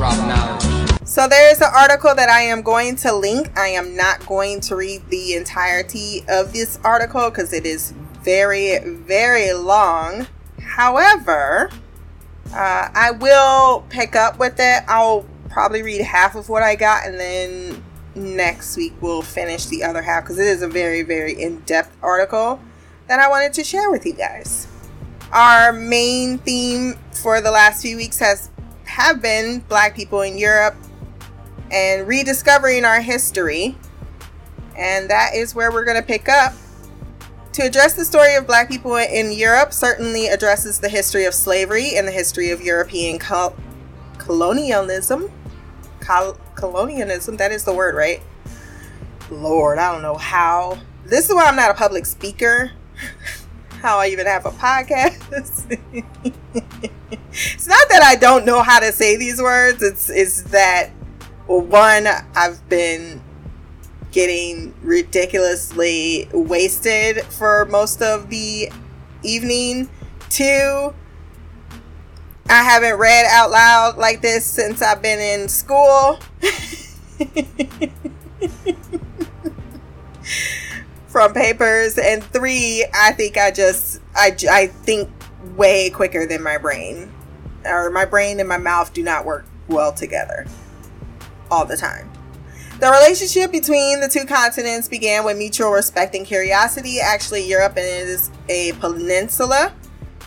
Drop 0.00 0.16
knowledge. 0.26 0.98
So 1.04 1.28
there's 1.28 1.60
an 1.60 1.68
article 1.76 2.14
that 2.14 2.30
I 2.30 2.40
am 2.40 2.62
going 2.62 2.96
to 2.96 3.14
link. 3.14 3.50
I 3.54 3.66
am 3.66 3.94
not 3.94 4.24
going 4.24 4.60
to 4.62 4.76
read 4.76 5.02
the 5.10 5.34
entirety 5.34 6.24
of 6.26 6.54
this 6.54 6.78
article 6.82 7.28
because 7.28 7.52
it 7.52 7.66
is 7.66 7.92
very, 8.22 8.78
very 8.78 9.52
long. 9.52 10.26
However, 10.58 11.68
uh, 12.54 12.88
I 12.94 13.10
will 13.10 13.84
pick 13.90 14.16
up 14.16 14.38
with 14.38 14.54
it. 14.58 14.84
I'll 14.88 15.26
probably 15.50 15.82
read 15.82 16.00
half 16.00 16.34
of 16.34 16.48
what 16.48 16.62
I 16.62 16.76
got 16.76 17.06
and 17.06 17.20
then 17.20 17.84
next 18.14 18.78
week 18.78 18.94
we'll 19.02 19.20
finish 19.20 19.66
the 19.66 19.84
other 19.84 20.00
half 20.00 20.24
because 20.24 20.38
it 20.38 20.46
is 20.46 20.62
a 20.62 20.68
very, 20.68 21.02
very 21.02 21.34
in 21.34 21.60
depth 21.60 21.94
article 22.02 22.58
that 23.06 23.18
I 23.18 23.28
wanted 23.28 23.52
to 23.52 23.64
share 23.64 23.90
with 23.90 24.06
you 24.06 24.14
guys. 24.14 24.66
Our 25.30 25.74
main 25.74 26.38
theme 26.38 26.98
for 27.12 27.42
the 27.42 27.50
last 27.50 27.82
few 27.82 27.98
weeks 27.98 28.18
has 28.18 28.49
have 28.90 29.22
been 29.22 29.60
black 29.68 29.94
people 29.94 30.22
in 30.22 30.36
Europe 30.36 30.74
and 31.70 32.08
rediscovering 32.08 32.84
our 32.84 33.00
history. 33.00 33.76
And 34.76 35.08
that 35.08 35.34
is 35.34 35.54
where 35.54 35.70
we're 35.70 35.84
going 35.84 35.96
to 35.96 36.06
pick 36.06 36.28
up. 36.28 36.52
To 37.52 37.62
address 37.62 37.94
the 37.94 38.04
story 38.04 38.34
of 38.34 38.46
black 38.46 38.68
people 38.68 38.96
in 38.96 39.32
Europe 39.32 39.72
certainly 39.72 40.26
addresses 40.26 40.80
the 40.80 40.88
history 40.88 41.24
of 41.24 41.34
slavery 41.34 41.96
and 41.96 42.06
the 42.06 42.12
history 42.12 42.50
of 42.50 42.60
European 42.60 43.18
col- 43.18 43.56
colonialism. 44.18 45.30
Col- 46.00 46.38
colonialism, 46.54 47.36
that 47.36 47.52
is 47.52 47.64
the 47.64 47.72
word, 47.72 47.94
right? 47.94 48.22
Lord, 49.30 49.78
I 49.78 49.92
don't 49.92 50.02
know 50.02 50.16
how. 50.16 50.78
This 51.04 51.28
is 51.28 51.34
why 51.34 51.44
I'm 51.44 51.56
not 51.56 51.70
a 51.70 51.74
public 51.74 52.06
speaker. 52.06 52.72
how 53.82 53.98
I 53.98 54.08
even 54.08 54.26
have 54.26 54.46
a 54.46 54.50
podcast. 54.50 55.78
it's 57.32 57.66
not 57.66 57.88
that 57.90 58.02
I 58.02 58.16
don't 58.16 58.44
know 58.44 58.62
how 58.62 58.80
to 58.80 58.92
say 58.92 59.16
these 59.16 59.40
words. 59.40 59.82
It's 59.82 60.10
it's 60.10 60.42
that 60.50 60.90
one, 61.46 62.06
I've 62.34 62.68
been 62.68 63.22
getting 64.12 64.74
ridiculously 64.82 66.28
wasted 66.32 67.22
for 67.24 67.64
most 67.66 68.02
of 68.02 68.28
the 68.30 68.70
evening. 69.22 69.88
Two, 70.28 70.94
I 72.48 72.62
haven't 72.62 72.98
read 72.98 73.26
out 73.30 73.50
loud 73.50 73.96
like 73.98 74.22
this 74.22 74.44
since 74.44 74.82
I've 74.82 75.02
been 75.02 75.20
in 75.20 75.48
school. 75.48 76.18
From 81.08 81.32
papers. 81.32 81.98
And 81.98 82.22
three, 82.22 82.86
I 82.94 83.12
think 83.12 83.36
I 83.36 83.50
just, 83.50 84.00
I, 84.14 84.36
I 84.50 84.66
think 84.68 85.10
way 85.56 85.90
quicker 85.90 86.26
than 86.26 86.42
my 86.42 86.58
brain. 86.58 87.12
Or 87.64 87.90
my 87.90 88.04
brain 88.04 88.40
and 88.40 88.48
my 88.48 88.58
mouth 88.58 88.92
do 88.92 89.02
not 89.02 89.24
work 89.24 89.44
well 89.68 89.92
together 89.92 90.46
all 91.50 91.64
the 91.64 91.76
time. 91.76 92.10
The 92.80 92.90
relationship 92.90 93.52
between 93.52 94.00
the 94.00 94.08
two 94.08 94.24
continents 94.24 94.88
began 94.88 95.24
with 95.24 95.36
mutual 95.36 95.70
respect 95.70 96.14
and 96.14 96.24
curiosity. 96.24 96.98
Actually, 96.98 97.46
Europe 97.46 97.74
is 97.76 98.30
a 98.48 98.72
peninsula. 98.80 99.74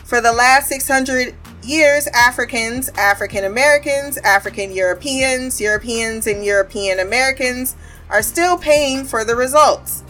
For 0.04 0.20
the 0.20 0.32
last 0.32 0.68
600 0.68 1.34
years, 1.64 2.06
Africans, 2.08 2.90
African 2.90 3.44
Americans, 3.44 4.18
African 4.18 4.70
Europeans, 4.72 5.60
Europeans, 5.60 6.28
and 6.28 6.44
European 6.44 7.00
Americans 7.00 7.74
are 8.08 8.22
still 8.22 8.56
paying 8.56 9.04
for 9.04 9.24
the 9.24 9.34
results. 9.34 10.04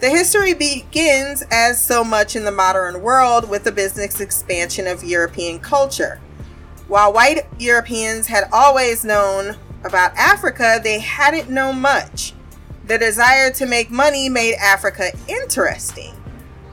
The 0.00 0.10
history 0.10 0.54
begins, 0.54 1.42
as 1.50 1.82
so 1.82 2.04
much 2.04 2.36
in 2.36 2.44
the 2.44 2.52
modern 2.52 3.02
world, 3.02 3.48
with 3.48 3.64
the 3.64 3.72
business 3.72 4.20
expansion 4.20 4.86
of 4.86 5.02
European 5.02 5.58
culture. 5.58 6.20
While 6.88 7.12
white 7.12 7.46
Europeans 7.58 8.26
had 8.26 8.44
always 8.52 9.04
known 9.04 9.56
about 9.84 10.14
Africa, 10.16 10.80
they 10.82 10.98
hadn't 10.98 11.50
known 11.50 11.80
much. 11.80 12.34
The 12.86 12.98
desire 12.98 13.50
to 13.52 13.66
make 13.66 13.90
money 13.90 14.28
made 14.28 14.54
Africa 14.56 15.10
interesting. 15.26 16.14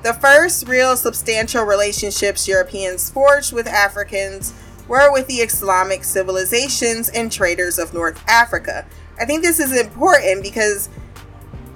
The 0.04 0.14
first 0.14 0.68
real 0.68 0.98
substantial 0.98 1.64
relationships 1.64 2.48
Europeans 2.48 3.10
forged 3.10 3.54
with 3.54 3.68
Africans 3.68 4.54
were 4.88 5.12
with 5.12 5.28
the 5.28 5.36
Islamic 5.36 6.04
civilizations 6.04 7.08
and 7.10 7.32
traders 7.32 7.80
of 7.80 7.94
North 7.94 8.22
Africa. 8.28 8.86
I 9.20 9.26
think 9.26 9.42
this 9.42 9.60
is 9.60 9.80
important 9.80 10.44
because 10.44 10.90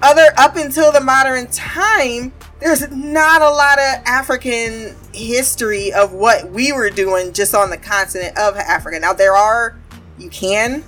other 0.02 0.26
up 0.36 0.56
until 0.56 0.92
the 0.92 1.00
modern 1.00 1.46
time, 1.46 2.32
there's 2.60 2.86
not 2.90 3.40
a 3.40 3.48
lot 3.48 3.78
of 3.78 4.02
African 4.04 4.94
history 5.16 5.92
of 5.92 6.12
what 6.12 6.50
we 6.50 6.72
were 6.72 6.90
doing 6.90 7.32
just 7.32 7.54
on 7.54 7.70
the 7.70 7.76
continent 7.76 8.36
of 8.38 8.56
Africa. 8.56 9.00
Now 9.00 9.12
there 9.12 9.34
are 9.34 9.78
you 10.18 10.30
can 10.30 10.84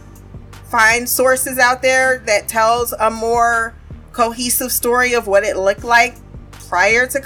find 0.70 1.08
sources 1.08 1.58
out 1.58 1.82
there 1.82 2.18
that 2.26 2.48
tells 2.48 2.92
a 2.92 3.10
more 3.10 3.74
cohesive 4.12 4.72
story 4.72 5.14
of 5.14 5.26
what 5.26 5.44
it 5.44 5.56
looked 5.56 5.84
like 5.84 6.16
prior 6.52 7.06
to 7.06 7.20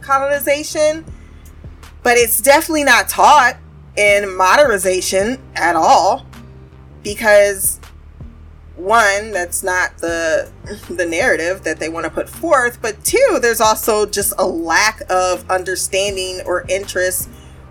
colonization 0.00 1.04
but 2.02 2.16
it's 2.16 2.40
definitely 2.40 2.84
not 2.84 3.08
taught 3.08 3.56
in 3.96 4.34
modernization 4.36 5.38
at 5.54 5.76
all 5.76 6.26
because 7.02 7.77
one 8.78 9.32
that's 9.32 9.62
not 9.62 9.96
the 9.98 10.50
the 10.88 11.06
narrative 11.06 11.64
that 11.64 11.78
they 11.80 11.88
want 11.88 12.04
to 12.04 12.10
put 12.10 12.28
forth 12.28 12.80
but 12.80 13.02
two 13.04 13.38
there's 13.42 13.60
also 13.60 14.06
just 14.06 14.32
a 14.38 14.46
lack 14.46 15.02
of 15.10 15.48
understanding 15.50 16.40
or 16.46 16.64
interest 16.68 17.28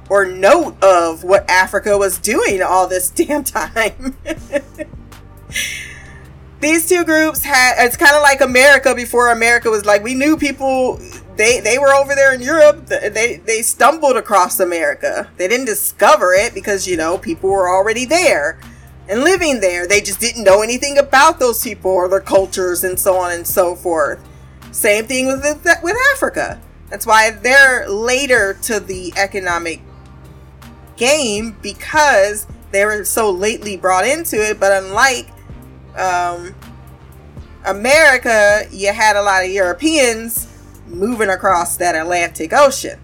or 0.09 0.25
note 0.25 0.81
of 0.83 1.23
what 1.23 1.49
africa 1.49 1.97
was 1.97 2.17
doing 2.17 2.61
all 2.61 2.87
this 2.87 3.09
damn 3.17 3.43
time. 3.43 4.15
These 6.59 6.89
two 6.89 7.05
groups 7.05 7.43
had 7.43 7.75
it's 7.85 7.95
kind 7.95 8.15
of 8.15 8.23
like 8.23 8.41
america 8.41 8.95
before 8.95 9.31
america 9.31 9.69
was 9.69 9.85
like 9.85 10.03
we 10.03 10.15
knew 10.15 10.35
people 10.37 10.99
they 11.35 11.59
they 11.59 11.77
were 11.77 11.93
over 11.93 12.15
there 12.15 12.33
in 12.33 12.41
europe 12.41 12.87
they 12.87 13.37
they 13.45 13.61
stumbled 13.61 14.17
across 14.17 14.59
america. 14.59 15.29
They 15.37 15.47
didn't 15.47 15.67
discover 15.67 16.33
it 16.33 16.55
because 16.55 16.87
you 16.87 16.97
know 16.97 17.19
people 17.19 17.51
were 17.51 17.69
already 17.69 18.05
there 18.05 18.59
and 19.09 19.23
living 19.23 19.59
there. 19.59 19.87
They 19.87 20.01
just 20.01 20.19
didn't 20.19 20.43
know 20.43 20.61
anything 20.61 20.97
about 20.97 21.39
those 21.39 21.63
people 21.63 21.91
or 21.91 22.09
their 22.09 22.19
cultures 22.19 22.83
and 22.83 22.99
so 22.99 23.17
on 23.17 23.31
and 23.31 23.45
so 23.45 23.75
forth. 23.75 24.23
Same 24.71 25.05
thing 25.05 25.27
with 25.27 25.43
with 25.81 25.97
africa. 26.13 26.61
That's 26.89 27.05
why 27.05 27.31
they're 27.31 27.89
later 27.89 28.57
to 28.63 28.79
the 28.79 29.13
economic 29.17 29.81
game 30.95 31.55
because 31.61 32.47
they 32.71 32.85
were 32.85 33.03
so 33.03 33.29
lately 33.29 33.77
brought 33.77 34.05
into 34.05 34.37
it. 34.37 34.59
But 34.59 34.83
unlike 34.83 35.29
um, 35.97 36.55
America, 37.65 38.67
you 38.71 38.91
had 38.93 39.15
a 39.15 39.21
lot 39.21 39.43
of 39.43 39.49
Europeans 39.49 40.47
moving 40.87 41.29
across 41.29 41.77
that 41.77 41.95
Atlantic 41.95 42.53
Ocean. 42.53 42.99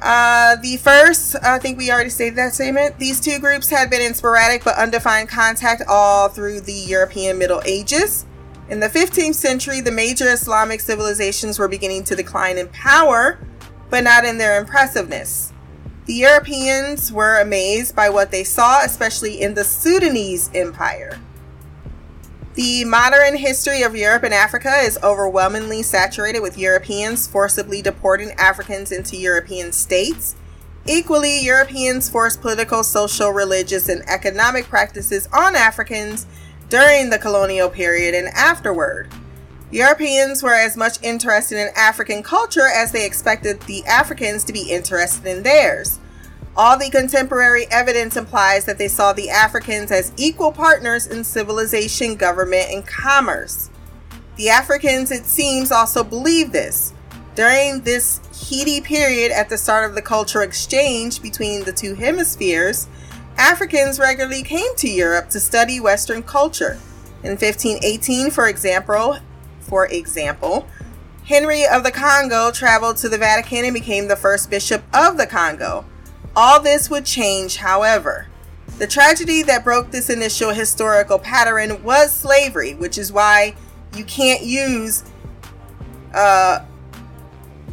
Uh, 0.00 0.56
the 0.56 0.76
first, 0.76 1.36
I 1.42 1.58
think 1.58 1.78
we 1.78 1.90
already 1.90 2.10
stated 2.10 2.36
that 2.36 2.54
statement. 2.54 2.98
These 2.98 3.20
two 3.20 3.38
groups 3.38 3.70
had 3.70 3.88
been 3.88 4.02
in 4.02 4.14
sporadic 4.14 4.62
but 4.62 4.76
undefined 4.76 5.28
contact 5.28 5.82
all 5.88 6.28
through 6.28 6.60
the 6.60 6.72
European 6.72 7.38
Middle 7.38 7.62
Ages. 7.64 8.26
In 8.68 8.80
the 8.80 8.88
15th 8.88 9.36
century, 9.36 9.80
the 9.80 9.92
major 9.92 10.28
Islamic 10.28 10.80
civilizations 10.80 11.58
were 11.58 11.68
beginning 11.68 12.04
to 12.04 12.16
decline 12.16 12.58
in 12.58 12.68
power, 12.68 13.38
but 13.90 14.04
not 14.04 14.24
in 14.24 14.38
their 14.38 14.60
impressiveness. 14.60 15.52
The 16.06 16.14
Europeans 16.14 17.12
were 17.12 17.40
amazed 17.40 17.96
by 17.96 18.10
what 18.10 18.30
they 18.30 18.44
saw, 18.44 18.84
especially 18.84 19.40
in 19.40 19.54
the 19.54 19.64
Sudanese 19.64 20.50
Empire. 20.54 21.18
The 22.56 22.86
modern 22.86 23.36
history 23.36 23.82
of 23.82 23.94
Europe 23.94 24.22
and 24.22 24.32
Africa 24.32 24.76
is 24.78 24.98
overwhelmingly 25.02 25.82
saturated 25.82 26.40
with 26.40 26.56
Europeans 26.56 27.26
forcibly 27.26 27.82
deporting 27.82 28.32
Africans 28.38 28.92
into 28.92 29.18
European 29.18 29.72
states. 29.72 30.34
Equally, 30.86 31.38
Europeans 31.44 32.08
forced 32.08 32.40
political, 32.40 32.82
social, 32.82 33.30
religious, 33.30 33.90
and 33.90 34.08
economic 34.08 34.64
practices 34.70 35.28
on 35.34 35.54
Africans 35.54 36.24
during 36.70 37.10
the 37.10 37.18
colonial 37.18 37.68
period 37.68 38.14
and 38.14 38.28
afterward. 38.28 39.12
Europeans 39.70 40.42
were 40.42 40.54
as 40.54 40.78
much 40.78 40.96
interested 41.02 41.58
in 41.58 41.68
African 41.76 42.22
culture 42.22 42.68
as 42.74 42.90
they 42.90 43.04
expected 43.04 43.60
the 43.62 43.84
Africans 43.84 44.44
to 44.44 44.54
be 44.54 44.70
interested 44.70 45.26
in 45.26 45.42
theirs. 45.42 45.98
All 46.58 46.78
the 46.78 46.88
contemporary 46.88 47.66
evidence 47.70 48.16
implies 48.16 48.64
that 48.64 48.78
they 48.78 48.88
saw 48.88 49.12
the 49.12 49.28
Africans 49.28 49.90
as 49.90 50.12
equal 50.16 50.52
partners 50.52 51.06
in 51.06 51.22
civilization, 51.22 52.16
government, 52.16 52.70
and 52.70 52.86
commerce. 52.86 53.68
The 54.36 54.48
Africans, 54.48 55.10
it 55.10 55.26
seems, 55.26 55.70
also 55.70 56.02
believed 56.02 56.52
this. 56.52 56.94
During 57.34 57.82
this 57.82 58.20
heady 58.48 58.80
period 58.80 59.32
at 59.32 59.50
the 59.50 59.58
start 59.58 59.88
of 59.88 59.94
the 59.94 60.00
cultural 60.00 60.44
exchange 60.44 61.20
between 61.20 61.64
the 61.64 61.72
two 61.72 61.94
hemispheres, 61.94 62.88
Africans 63.36 63.98
regularly 63.98 64.42
came 64.42 64.74
to 64.76 64.88
Europe 64.88 65.28
to 65.30 65.40
study 65.40 65.78
Western 65.78 66.22
culture. 66.22 66.78
In 67.22 67.32
1518, 67.32 68.30
for 68.30 68.48
example, 68.48 69.18
for 69.60 69.86
example, 69.88 70.66
Henry 71.26 71.66
of 71.66 71.84
the 71.84 71.90
Congo 71.90 72.50
traveled 72.50 72.96
to 72.98 73.10
the 73.10 73.18
Vatican 73.18 73.66
and 73.66 73.74
became 73.74 74.08
the 74.08 74.16
first 74.16 74.48
bishop 74.48 74.82
of 74.94 75.18
the 75.18 75.26
Congo. 75.26 75.84
All 76.36 76.60
this 76.60 76.90
would 76.90 77.06
change, 77.06 77.56
however. 77.56 78.26
The 78.78 78.86
tragedy 78.86 79.42
that 79.44 79.64
broke 79.64 79.90
this 79.90 80.10
initial 80.10 80.50
historical 80.52 81.18
pattern 81.18 81.82
was 81.82 82.12
slavery, 82.12 82.74
which 82.74 82.98
is 82.98 83.10
why 83.10 83.54
you 83.96 84.04
can't 84.04 84.42
use 84.42 85.02
uh, 86.12 86.62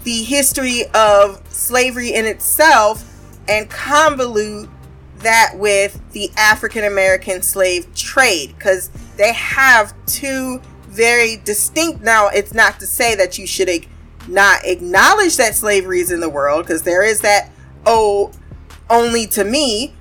the 0.06 0.24
history 0.24 0.84
of 0.94 1.42
slavery 1.50 2.14
in 2.14 2.26
itself 2.26 3.04
and 3.50 3.70
convolute 3.70 4.70
that 5.18 5.54
with 5.56 6.00
the 6.12 6.30
African 6.38 6.86
American 6.86 7.42
slave 7.42 7.94
trade 7.96 8.54
because 8.58 8.90
they 9.18 9.34
have 9.34 9.94
two 10.06 10.62
very 10.88 11.38
distinct. 11.44 12.02
Now, 12.02 12.28
it's 12.28 12.54
not 12.54 12.80
to 12.80 12.88
say 12.88 13.16
that 13.16 13.38
you 13.38 13.46
should 13.46 13.70
not 14.30 14.64
acknowledge 14.64 15.36
that 15.36 15.56
slavery 15.56 16.00
is 16.00 16.12
in 16.12 16.22
the 16.22 16.30
world 16.30 16.66
because 16.66 16.84
there 16.84 17.04
is 17.04 17.22
that 17.22 17.50
oh 17.86 18.32
only 18.90 19.28
to 19.28 19.44
me 19.44 19.94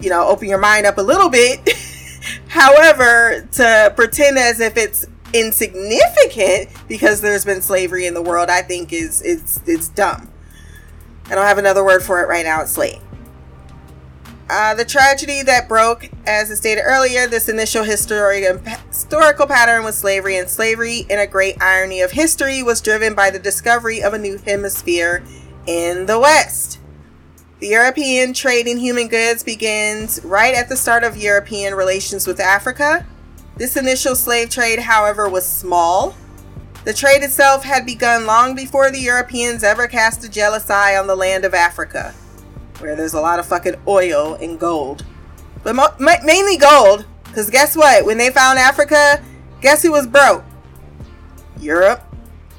you 0.00 0.10
know 0.10 0.26
open 0.28 0.48
your 0.48 0.58
mind 0.58 0.86
up 0.86 0.98
a 0.98 1.02
little 1.02 1.28
bit. 1.28 1.68
However 2.48 3.46
to 3.52 3.92
pretend 3.96 4.38
as 4.38 4.60
if 4.60 4.76
it's 4.76 5.06
insignificant 5.32 6.70
because 6.88 7.20
there's 7.20 7.44
been 7.44 7.60
slavery 7.60 8.06
in 8.06 8.14
the 8.14 8.22
world 8.22 8.48
i 8.48 8.62
think 8.62 8.92
is 8.94 9.20
it's 9.22 9.60
it's 9.66 9.88
dumb. 9.88 10.30
I 11.26 11.34
don't 11.34 11.44
have 11.44 11.58
another 11.58 11.84
word 11.84 12.02
for 12.02 12.22
it 12.22 12.28
right 12.28 12.44
now. 12.44 12.62
It's 12.62 12.78
late. 12.78 13.00
Uh, 14.48 14.72
the 14.74 14.84
tragedy 14.84 15.42
that 15.42 15.68
broke, 15.68 16.08
as 16.26 16.50
I 16.50 16.54
stated 16.54 16.80
earlier, 16.82 17.26
this 17.26 17.50
initial 17.50 17.84
historical 17.84 19.46
pattern 19.46 19.84
with 19.84 19.94
slavery 19.94 20.38
and 20.38 20.48
slavery, 20.48 21.04
in 21.10 21.18
a 21.18 21.26
great 21.26 21.60
irony 21.60 22.00
of 22.00 22.12
history, 22.12 22.62
was 22.62 22.80
driven 22.80 23.14
by 23.14 23.28
the 23.28 23.38
discovery 23.38 24.02
of 24.02 24.14
a 24.14 24.18
new 24.18 24.38
hemisphere 24.38 25.22
in 25.66 26.06
the 26.06 26.18
West. 26.18 26.77
The 27.60 27.66
European 27.66 28.34
trade 28.34 28.68
in 28.68 28.78
human 28.78 29.08
goods 29.08 29.42
begins 29.42 30.24
right 30.24 30.54
at 30.54 30.68
the 30.68 30.76
start 30.76 31.02
of 31.02 31.16
European 31.16 31.74
relations 31.74 32.24
with 32.24 32.38
Africa. 32.38 33.04
This 33.56 33.76
initial 33.76 34.14
slave 34.14 34.48
trade, 34.48 34.78
however, 34.78 35.28
was 35.28 35.44
small. 35.44 36.14
The 36.84 36.92
trade 36.94 37.24
itself 37.24 37.64
had 37.64 37.84
begun 37.84 38.26
long 38.26 38.54
before 38.54 38.92
the 38.92 39.00
Europeans 39.00 39.64
ever 39.64 39.88
cast 39.88 40.24
a 40.24 40.28
jealous 40.28 40.70
eye 40.70 40.96
on 40.96 41.08
the 41.08 41.16
land 41.16 41.44
of 41.44 41.52
Africa, 41.52 42.14
where 42.78 42.94
there's 42.94 43.14
a 43.14 43.20
lot 43.20 43.40
of 43.40 43.46
fucking 43.46 43.74
oil 43.88 44.34
and 44.34 44.60
gold. 44.60 45.04
But 45.64 45.74
mo- 45.74 45.94
ma- 45.98 46.22
mainly 46.24 46.58
gold, 46.58 47.06
because 47.24 47.50
guess 47.50 47.76
what? 47.76 48.06
When 48.06 48.18
they 48.18 48.30
found 48.30 48.60
Africa, 48.60 49.20
guess 49.60 49.82
who 49.82 49.90
was 49.90 50.06
broke? 50.06 50.44
Europe. 51.58 52.04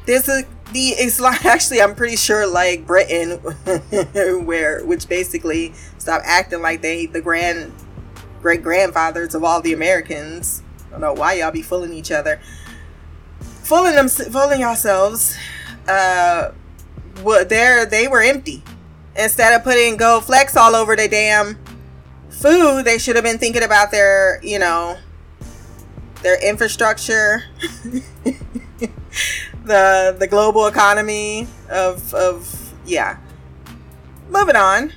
This 0.06 0.28
is 0.28 0.44
the 0.72 0.90
Islam. 0.90 1.36
Actually, 1.44 1.82
I'm 1.82 1.96
pretty 1.96 2.16
sure 2.16 2.48
like 2.48 2.86
Britain, 2.86 3.40
where 4.46 4.84
which 4.86 5.08
basically 5.08 5.74
stopped 5.98 6.26
acting 6.26 6.62
like 6.62 6.82
they 6.82 7.06
the 7.06 7.22
grand 7.22 7.74
great 8.42 8.64
grandfathers 8.64 9.36
of 9.36 9.44
all 9.44 9.62
the 9.62 9.74
Americans. 9.74 10.64
I 10.88 10.92
don't 10.92 11.02
know 11.02 11.14
why 11.14 11.34
y'all 11.34 11.52
be 11.52 11.62
fooling 11.62 11.94
each 11.94 12.12
other, 12.12 12.40
fooling 13.40 13.96
them, 13.96 14.08
fooling 14.08 14.60
yourselves. 14.60 15.38
Uh, 15.88 16.52
what 17.22 17.50
there 17.50 17.86
they 17.86 18.08
were 18.08 18.22
empty. 18.22 18.64
Instead 19.16 19.54
of 19.54 19.64
putting 19.64 19.98
gold 19.98 20.26
flecks 20.26 20.56
all 20.56 20.76
over 20.76 20.96
the 20.96 21.08
damn 21.08 21.58
food, 22.30 22.86
they 22.86 22.98
should 22.98 23.16
have 23.16 23.26
been 23.26 23.38
thinking 23.38 23.64
about 23.64 23.92
their, 23.92 24.40
you 24.42 24.60
know, 24.60 24.98
their 26.22 26.42
infrastructure, 26.48 27.44
the 29.70 30.16
the 30.20 30.28
global 30.28 30.66
economy 30.66 31.48
of 31.70 32.14
of 32.14 32.74
yeah. 32.86 33.18
Moving 34.30 34.58
on. 34.58 34.92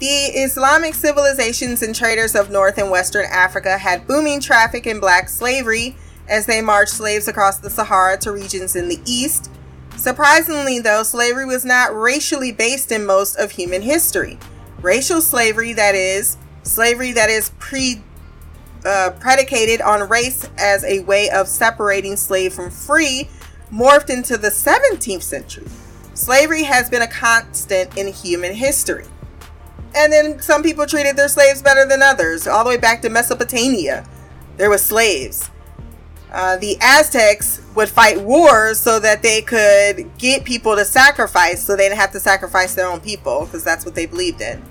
The 0.00 0.06
Islamic 0.06 0.94
civilizations 0.94 1.80
and 1.82 1.94
traders 1.94 2.34
of 2.34 2.50
North 2.50 2.76
and 2.76 2.90
Western 2.90 3.24
Africa 3.30 3.78
had 3.78 4.06
booming 4.06 4.40
traffic 4.40 4.86
in 4.86 5.00
black 5.00 5.28
slavery 5.28 5.96
as 6.28 6.46
they 6.46 6.60
marched 6.60 6.92
slaves 6.92 7.28
across 7.28 7.58
the 7.58 7.70
Sahara 7.70 8.18
to 8.18 8.32
regions 8.32 8.76
in 8.76 8.88
the 8.88 9.00
east. 9.06 9.50
Surprisingly, 9.96 10.80
though, 10.80 11.04
slavery 11.04 11.46
was 11.46 11.64
not 11.64 11.94
racially 11.94 12.50
based 12.50 12.90
in 12.90 13.06
most 13.06 13.36
of 13.36 13.52
human 13.52 13.82
history. 13.82 14.38
Racial 14.82 15.20
slavery, 15.20 15.72
that 15.72 15.94
is, 15.94 16.36
slavery 16.64 17.12
that 17.12 17.30
is 17.30 17.50
pre 17.58 18.02
uh, 18.84 19.12
predicated 19.18 19.80
on 19.80 20.08
race 20.08 20.48
as 20.58 20.84
a 20.84 21.00
way 21.00 21.30
of 21.30 21.48
separating 21.48 22.16
slave 22.16 22.52
from 22.52 22.70
free, 22.70 23.28
morphed 23.74 24.08
into 24.08 24.38
the 24.38 24.48
17th 24.48 25.22
century. 25.22 25.66
Slavery 26.14 26.62
has 26.62 26.88
been 26.88 27.02
a 27.02 27.08
constant 27.08 27.96
in 27.98 28.12
human 28.12 28.54
history. 28.54 29.06
And 29.96 30.12
then 30.12 30.40
some 30.40 30.62
people 30.62 30.86
treated 30.86 31.16
their 31.16 31.28
slaves 31.28 31.60
better 31.60 31.86
than 31.86 32.00
others, 32.00 32.46
all 32.46 32.62
the 32.62 32.70
way 32.70 32.76
back 32.76 33.02
to 33.02 33.08
Mesopotamia. 33.08 34.06
There 34.56 34.70
were 34.70 34.78
slaves. 34.78 35.50
Uh, 36.32 36.56
the 36.56 36.76
Aztecs 36.80 37.60
would 37.74 37.88
fight 37.88 38.20
wars 38.20 38.78
so 38.78 38.98
that 39.00 39.22
they 39.22 39.42
could 39.42 40.16
get 40.18 40.44
people 40.44 40.76
to 40.76 40.84
sacrifice, 40.84 41.62
so 41.62 41.76
they 41.76 41.84
didn't 41.84 41.98
have 41.98 42.12
to 42.12 42.20
sacrifice 42.20 42.74
their 42.74 42.88
own 42.88 43.00
people, 43.00 43.44
because 43.44 43.64
that's 43.64 43.84
what 43.84 43.94
they 43.94 44.06
believed 44.06 44.40
in. 44.40 44.62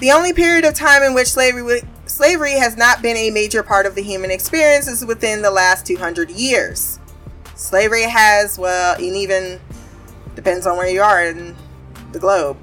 The 0.00 0.10
only 0.10 0.32
period 0.32 0.64
of 0.64 0.74
time 0.74 1.02
in 1.02 1.14
which 1.14 1.28
slavery 1.28 1.82
slavery 2.06 2.52
has 2.52 2.76
not 2.76 3.00
been 3.00 3.16
a 3.16 3.30
major 3.30 3.62
part 3.62 3.86
of 3.86 3.94
the 3.94 4.02
human 4.02 4.30
experience 4.30 4.88
is 4.88 5.06
within 5.06 5.40
the 5.40 5.50
last 5.50 5.86
200 5.86 6.30
years. 6.30 6.98
Slavery 7.54 8.02
has, 8.02 8.58
well, 8.58 8.96
and 8.96 9.16
even 9.16 9.60
depends 10.34 10.66
on 10.66 10.76
where 10.76 10.88
you 10.88 11.00
are 11.00 11.24
in 11.24 11.56
the 12.12 12.18
globe. 12.18 12.56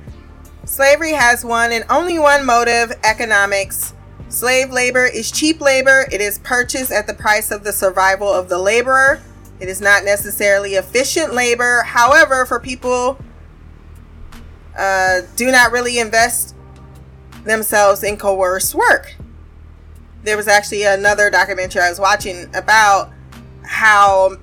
Slavery 0.65 1.13
has 1.13 1.43
one 1.43 1.71
and 1.71 1.85
only 1.89 2.19
one 2.19 2.45
motive 2.45 2.91
economics. 3.03 3.93
Slave 4.29 4.71
labor 4.71 5.05
is 5.05 5.31
cheap 5.31 5.59
labor. 5.59 6.07
It 6.11 6.21
is 6.21 6.39
purchased 6.39 6.91
at 6.91 7.07
the 7.07 7.13
price 7.13 7.51
of 7.51 7.63
the 7.63 7.73
survival 7.73 8.31
of 8.31 8.49
the 8.49 8.57
laborer. 8.57 9.21
It 9.59 9.69
is 9.69 9.81
not 9.81 10.03
necessarily 10.03 10.75
efficient 10.75 11.33
labor. 11.33 11.83
However, 11.83 12.45
for 12.45 12.59
people 12.59 13.17
uh, 14.77 15.21
do 15.35 15.51
not 15.51 15.71
really 15.71 15.99
invest 15.99 16.55
themselves 17.43 18.03
in 18.03 18.17
coerced 18.17 18.75
work. 18.75 19.15
There 20.23 20.37
was 20.37 20.47
actually 20.47 20.83
another 20.83 21.29
documentary 21.29 21.81
I 21.81 21.89
was 21.89 21.99
watching 21.99 22.53
about 22.55 23.11
how 23.63 24.37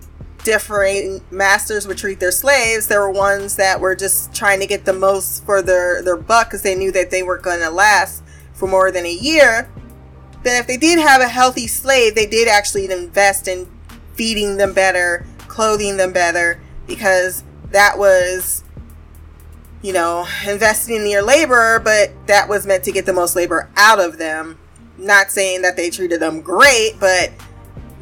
different 0.44 1.30
masters 1.32 1.86
would 1.86 1.98
treat 1.98 2.20
their 2.20 2.32
slaves. 2.32 2.86
There 2.86 3.00
were 3.00 3.10
ones 3.10 3.56
that 3.56 3.80
were 3.80 3.94
just 3.94 4.34
trying 4.34 4.60
to 4.60 4.66
get 4.66 4.84
the 4.84 4.92
most 4.92 5.44
for 5.44 5.62
their, 5.62 6.02
their 6.02 6.16
buck 6.16 6.48
because 6.48 6.62
they 6.62 6.74
knew 6.74 6.92
that 6.92 7.10
they 7.10 7.22
were 7.22 7.38
going 7.38 7.60
to 7.60 7.70
last 7.70 8.22
for 8.54 8.66
more 8.66 8.90
than 8.90 9.06
a 9.06 9.12
year. 9.12 9.70
Then, 10.42 10.60
if 10.60 10.66
they 10.66 10.76
did 10.76 10.98
have 10.98 11.20
a 11.20 11.28
healthy 11.28 11.66
slave, 11.66 12.14
they 12.14 12.26
did 12.26 12.48
actually 12.48 12.90
invest 12.90 13.48
in 13.48 13.68
feeding 14.14 14.56
them 14.56 14.72
better, 14.72 15.26
clothing 15.48 15.96
them 15.96 16.12
better, 16.12 16.60
because 16.86 17.42
that 17.70 17.98
was 17.98 18.64
you 19.82 19.92
know, 19.92 20.26
investing 20.46 20.96
in 20.96 21.06
your 21.06 21.22
labor, 21.22 21.78
but 21.78 22.10
that 22.26 22.48
was 22.48 22.66
meant 22.66 22.84
to 22.84 22.92
get 22.92 23.06
the 23.06 23.12
most 23.12 23.36
labor 23.36 23.68
out 23.76 24.00
of 24.00 24.18
them. 24.18 24.58
Not 24.96 25.30
saying 25.30 25.62
that 25.62 25.76
they 25.76 25.90
treated 25.90 26.20
them 26.20 26.40
great, 26.40 26.94
but 26.98 27.30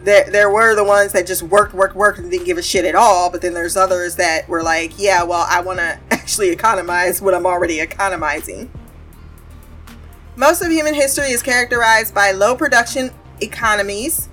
there, 0.07 0.31
there 0.31 0.51
were 0.51 0.77
the 0.77 0.85
ones 0.85 1.13
that 1.13 1.27
just 1.27 1.43
worked, 1.43 1.75
worked, 1.75 1.97
worked 1.97 2.21
and 2.21 2.31
didn't 2.31 2.47
give 2.47 2.59
a 2.59 2.63
shit 2.63 2.85
at 2.85 2.95
all. 2.95 3.29
But 3.29 3.43
then 3.43 3.55
there's 3.55 3.77
others 3.77 4.15
that 4.17 4.49
were 4.49 4.63
like, 4.63 4.93
yeah, 4.97 5.25
well, 5.25 5.45
I 5.51 5.61
want 5.61 5.81
to 5.81 5.99
actually 6.13 6.51
economize 6.51 7.21
what 7.21 7.35
I'm 7.35 7.45
already 7.45 7.81
economizing. 7.81 8.71
Most 10.37 10.63
of 10.63 10.71
human 10.71 10.95
history 10.95 11.31
is 11.31 11.43
characterized 11.43 12.15
by 12.15 12.31
low 12.31 12.55
production 12.55 13.11
economies. 13.41 14.29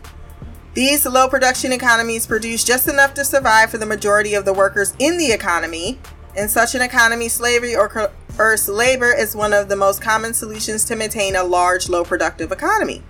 These 0.76 1.08
low 1.08 1.28
production 1.28 1.74
economies 1.74 2.28
produce 2.28 2.64
just 2.64 2.88
enough 2.88 3.16
to 3.16 3.26
survive 3.26 3.72
for 3.72 3.80
the 3.80 3.86
majority 3.86 4.36
of 4.36 4.46
the 4.46 4.54
workers 4.54 4.94
in 5.00 5.18
the 5.18 5.32
economy, 5.32 6.00
in 6.36 6.50
such 6.50 6.76
an 6.76 6.82
economy, 6.82 7.30
slavery 7.30 7.76
or 7.76 7.88
coerced 7.90 8.68
labor 8.68 9.14
is 9.14 9.36
one 9.36 9.54
of 9.54 9.70
the 9.70 9.76
most 9.76 10.02
common 10.02 10.34
solutions 10.34 10.84
to 10.86 10.96
maintain 10.96 11.36
a 11.36 11.44
large, 11.44 11.90
low 11.90 12.04
productive 12.04 12.52
economy. 12.52 13.04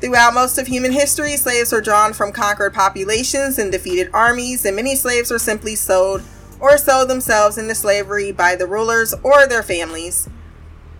Throughout 0.00 0.34
most 0.34 0.58
of 0.58 0.66
human 0.66 0.92
history, 0.92 1.36
slaves 1.36 1.72
were 1.72 1.80
drawn 1.80 2.12
from 2.12 2.32
conquered 2.32 2.74
populations 2.74 3.58
and 3.58 3.72
defeated 3.72 4.10
armies, 4.12 4.64
and 4.64 4.76
many 4.76 4.94
slaves 4.94 5.30
were 5.30 5.38
simply 5.38 5.74
sold 5.74 6.22
or 6.60 6.78
sold 6.78 7.08
themselves 7.08 7.58
into 7.58 7.74
slavery 7.74 8.32
by 8.32 8.54
the 8.54 8.66
rulers 8.66 9.14
or 9.22 9.46
their 9.46 9.62
families. 9.62 10.28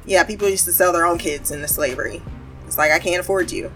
Yeah, 0.05 0.24
people 0.24 0.49
used 0.49 0.64
to 0.64 0.72
sell 0.72 0.92
their 0.92 1.07
own 1.07 1.18
kids 1.18 1.51
into 1.51 1.68
slavery. 1.68 2.22
It's 2.66 2.78
like, 2.78 2.90
I 2.90 2.99
can't 2.99 3.20
afford 3.20 3.53
you. 3.53 3.72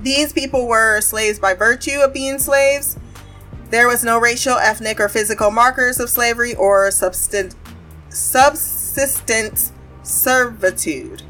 These 0.00 0.32
people 0.32 0.66
were 0.66 1.00
slaves 1.00 1.38
by 1.38 1.54
virtue 1.54 2.00
of 2.00 2.12
being 2.12 2.38
slaves 2.38 2.98
there 3.74 3.88
was 3.88 4.04
no 4.04 4.20
racial, 4.20 4.56
ethnic, 4.56 5.00
or 5.00 5.08
physical 5.08 5.50
markers 5.50 5.98
of 5.98 6.08
slavery 6.08 6.54
or 6.54 6.92
subsist- 6.92 7.56
subsistence 8.08 9.72
servitude. 10.04 11.22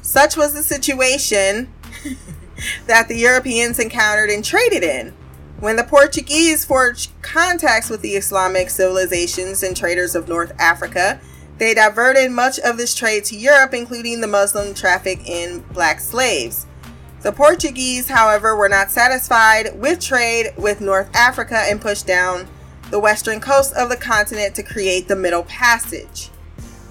Such 0.00 0.34
was 0.34 0.54
the 0.54 0.62
situation 0.62 1.70
that 2.86 3.08
the 3.08 3.16
Europeans 3.16 3.78
encountered 3.78 4.30
and 4.30 4.44
traded 4.44 4.82
in. 4.82 5.14
When 5.60 5.76
the 5.76 5.84
Portuguese 5.84 6.64
forged 6.64 7.12
contacts 7.22 7.88
with 7.88 8.02
the 8.02 8.16
Islamic 8.16 8.68
civilizations 8.68 9.62
and 9.62 9.76
traders 9.76 10.14
of 10.14 10.28
North 10.28 10.52
Africa, 10.58 11.20
they 11.58 11.74
diverted 11.74 12.32
much 12.32 12.58
of 12.58 12.76
this 12.76 12.94
trade 12.94 13.24
to 13.26 13.36
Europe, 13.36 13.72
including 13.72 14.20
the 14.20 14.26
Muslim 14.26 14.74
traffic 14.74 15.20
in 15.28 15.60
black 15.72 16.00
slaves. 16.00 16.66
The 17.20 17.30
Portuguese, 17.30 18.08
however, 18.08 18.56
were 18.56 18.68
not 18.68 18.90
satisfied 18.90 19.78
with 19.78 20.00
trade 20.00 20.52
with 20.56 20.80
North 20.80 21.08
Africa 21.14 21.62
and 21.68 21.80
pushed 21.80 22.06
down 22.06 22.48
the 22.90 22.98
western 22.98 23.38
coast 23.38 23.72
of 23.74 23.88
the 23.88 23.96
continent 23.96 24.56
to 24.56 24.64
create 24.64 25.06
the 25.06 25.14
Middle 25.14 25.44
Passage. 25.44 26.30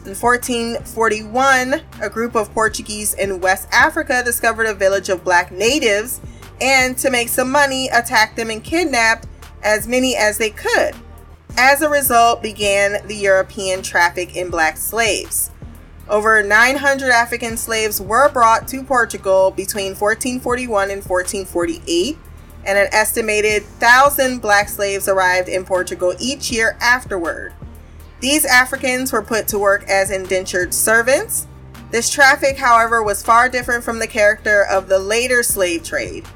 In 0.04 0.16
1441, 0.16 1.82
a 2.02 2.10
group 2.10 2.34
of 2.34 2.52
Portuguese 2.56 3.14
in 3.14 3.40
West 3.40 3.68
Africa 3.72 4.24
discovered 4.26 4.66
a 4.66 4.74
village 4.74 5.10
of 5.10 5.24
black 5.24 5.52
natives 5.52 6.20
and, 6.60 6.98
to 6.98 7.12
make 7.12 7.30
some 7.30 7.52
money, 7.52 7.88
attacked 7.90 8.36
them 8.36 8.50
and 8.50 8.64
kidnapped 8.64 9.28
as 9.62 9.88
many 9.88 10.16
as 10.16 10.40
they 10.40 10.50
could. 10.50 10.96
As 11.56 11.84
a 11.84 11.90
result, 11.90 12.42
began 12.42 13.06
the 13.06 13.16
European 13.16 13.84
traffic 13.84 14.36
in 14.36 14.50
black 14.50 14.78
slaves. 14.78 15.52
Over 16.10 16.42
900 16.42 17.12
African 17.12 17.56
slaves 17.56 18.02
were 18.02 18.32
brought 18.32 18.68
to 18.70 18.84
Portugal 18.84 19.52
between 19.52 19.94
1441 19.94 20.90
and 20.90 21.06
1448, 21.06 22.18
and 22.66 22.76
an 22.76 22.88
estimated 22.92 23.62
1,000 23.64 24.40
black 24.40 24.68
slaves 24.68 25.08
arrived 25.08 25.48
in 25.48 25.64
Portugal 25.64 26.16
each 26.20 26.52
year 26.52 26.76
afterward. 26.82 27.54
These 28.22 28.46
Africans 28.46 29.12
were 29.12 29.24
put 29.24 29.48
to 29.48 29.58
work 29.58 29.84
as 29.90 30.12
indentured 30.12 30.76
servants. 30.76 31.48
This 31.90 32.12
traffic, 32.12 32.56
however, 32.56 33.02
was 33.02 33.24
far 33.24 33.50
different 33.50 33.84
from 33.84 33.98
the 33.98 34.08
character 34.08 34.64
of 34.64 34.88
the 34.88 35.00
later 35.00 35.42
slave 35.42 35.84
trade. 35.84 36.28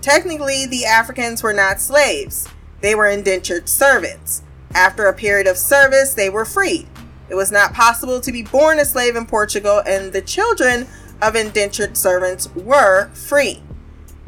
Technically, 0.00 0.66
the 0.66 0.84
Africans 0.84 1.42
were 1.42 1.52
not 1.52 1.80
slaves, 1.80 2.48
they 2.80 2.94
were 2.94 3.08
indentured 3.08 3.68
servants. 3.68 4.42
After 4.72 5.06
a 5.06 5.12
period 5.12 5.48
of 5.48 5.58
service, 5.58 6.14
they 6.14 6.30
were 6.30 6.44
freed. 6.44 6.86
It 7.28 7.34
was 7.34 7.50
not 7.50 7.74
possible 7.74 8.20
to 8.20 8.32
be 8.32 8.42
born 8.42 8.78
a 8.78 8.84
slave 8.84 9.16
in 9.16 9.26
Portugal, 9.26 9.82
and 9.84 10.12
the 10.12 10.22
children 10.22 10.86
of 11.20 11.34
indentured 11.34 11.96
servants 11.96 12.54
were 12.54 13.08
free. 13.14 13.62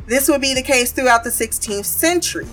This 0.06 0.28
would 0.28 0.40
be 0.40 0.52
the 0.52 0.62
case 0.62 0.90
throughout 0.90 1.22
the 1.22 1.30
16th 1.30 1.86
century. 1.86 2.46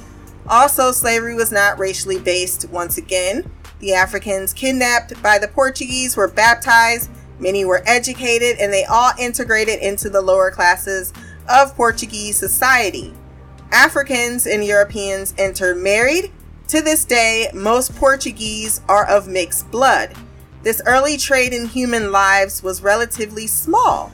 Also, 0.48 0.92
slavery 0.92 1.36
was 1.36 1.52
not 1.52 1.80
racially 1.80 2.20
based 2.20 2.70
once 2.70 2.98
again. 2.98 3.50
The 3.82 3.96
Africans 3.96 4.54
kidnapped 4.54 5.22
by 5.24 5.40
the 5.40 5.48
Portuguese 5.48 6.16
were 6.16 6.28
baptized, 6.28 7.10
many 7.40 7.66
were 7.66 7.82
educated, 7.88 8.58
and 8.60 8.72
they 8.72 8.86
all 8.86 9.12
integrated 9.20 9.80
into 9.80 10.08
the 10.08 10.22
lower 10.22 10.52
classes 10.52 11.12
of 11.50 11.76
Portuguese 11.76 12.38
society. 12.38 13.12
Africans 13.72 14.46
and 14.46 14.64
Europeans 14.64 15.34
intermarried. 15.36 16.32
To 16.68 16.82
this 16.82 17.06
day, 17.06 17.50
most 17.56 17.96
Portuguese 17.96 18.82
are 18.88 19.06
of 19.08 19.28
mixed 19.28 19.72
blood. 19.72 20.14
This 20.62 20.82
early 20.86 21.18
trade 21.18 21.52
in 21.52 21.68
human 21.68 22.12
lives 22.12 22.62
was 22.62 22.84
relatively 22.84 23.48
small. 23.48 24.12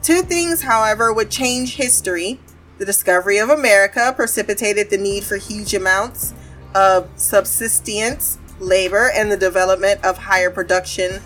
Two 0.00 0.22
things, 0.22 0.62
however, 0.62 1.12
would 1.12 1.28
change 1.28 1.74
history. 1.74 2.38
The 2.78 2.84
discovery 2.84 3.38
of 3.38 3.50
America 3.50 4.12
precipitated 4.14 4.90
the 4.90 4.96
need 4.96 5.24
for 5.24 5.38
huge 5.38 5.74
amounts 5.74 6.34
of 6.74 7.08
subsistence 7.16 8.38
labor 8.62 9.10
and 9.14 9.30
the 9.30 9.36
development 9.36 10.04
of 10.04 10.16
higher 10.16 10.50
production 10.50 11.20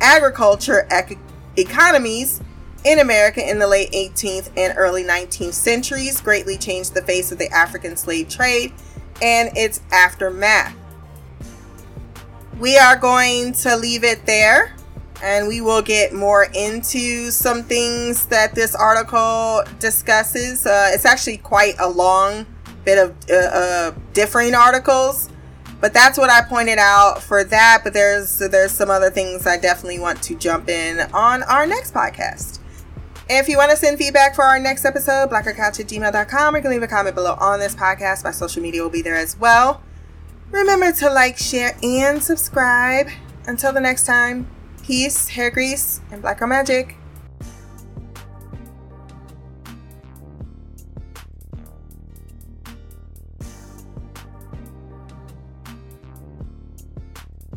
agriculture 0.00 0.86
ec- 0.90 1.18
economies 1.56 2.40
in 2.84 2.98
America 2.98 3.48
in 3.48 3.58
the 3.58 3.66
late 3.66 3.90
18th 3.92 4.50
and 4.56 4.74
early 4.76 5.04
19th 5.04 5.52
centuries 5.52 6.20
greatly 6.20 6.56
changed 6.56 6.94
the 6.94 7.02
face 7.02 7.30
of 7.32 7.38
the 7.38 7.48
African 7.50 7.96
slave 7.96 8.28
trade 8.28 8.72
and 9.20 9.56
its 9.56 9.80
aftermath. 9.92 10.74
We 12.58 12.76
are 12.76 12.96
going 12.96 13.52
to 13.54 13.76
leave 13.76 14.04
it 14.04 14.26
there 14.26 14.74
and 15.22 15.46
we 15.46 15.60
will 15.60 15.82
get 15.82 16.12
more 16.12 16.48
into 16.54 17.30
some 17.30 17.62
things 17.62 18.26
that 18.26 18.54
this 18.54 18.74
article 18.74 19.62
discusses. 19.78 20.66
Uh, 20.66 20.90
it's 20.92 21.04
actually 21.04 21.36
quite 21.36 21.76
a 21.78 21.88
long 21.88 22.44
bit 22.84 22.98
of 22.98 23.14
uh, 23.30 23.34
uh, 23.34 23.92
differing 24.12 24.54
articles, 24.54 25.28
but 25.82 25.92
that's 25.92 26.16
what 26.16 26.30
I 26.30 26.42
pointed 26.42 26.78
out 26.78 27.20
for 27.20 27.42
that. 27.42 27.80
But 27.82 27.92
there's 27.92 28.38
there's 28.38 28.70
some 28.70 28.88
other 28.88 29.10
things 29.10 29.46
I 29.46 29.58
definitely 29.58 29.98
want 29.98 30.22
to 30.22 30.36
jump 30.36 30.68
in 30.68 31.00
on 31.12 31.42
our 31.42 31.66
next 31.66 31.92
podcast. 31.92 32.60
If 33.28 33.48
you 33.48 33.56
want 33.56 33.72
to 33.72 33.76
send 33.76 33.98
feedback 33.98 34.34
for 34.36 34.44
our 34.44 34.60
next 34.60 34.84
episode, 34.84 35.30
blackercouch 35.30 35.80
at 35.80 35.86
gmail.com, 35.86 36.54
or 36.54 36.58
you 36.58 36.62
can 36.62 36.70
leave 36.70 36.82
a 36.82 36.86
comment 36.86 37.16
below 37.16 37.36
on 37.40 37.58
this 37.58 37.74
podcast. 37.74 38.22
My 38.22 38.30
social 38.30 38.62
media 38.62 38.80
will 38.82 38.90
be 38.90 39.02
there 39.02 39.16
as 39.16 39.36
well. 39.38 39.82
Remember 40.52 40.92
to 40.92 41.10
like, 41.10 41.36
share, 41.36 41.76
and 41.82 42.22
subscribe. 42.22 43.08
Until 43.46 43.72
the 43.72 43.80
next 43.80 44.06
time, 44.06 44.48
peace, 44.84 45.28
hair 45.28 45.50
grease, 45.50 46.00
and 46.12 46.22
black 46.22 46.38
girl 46.38 46.48
magic. 46.48 46.96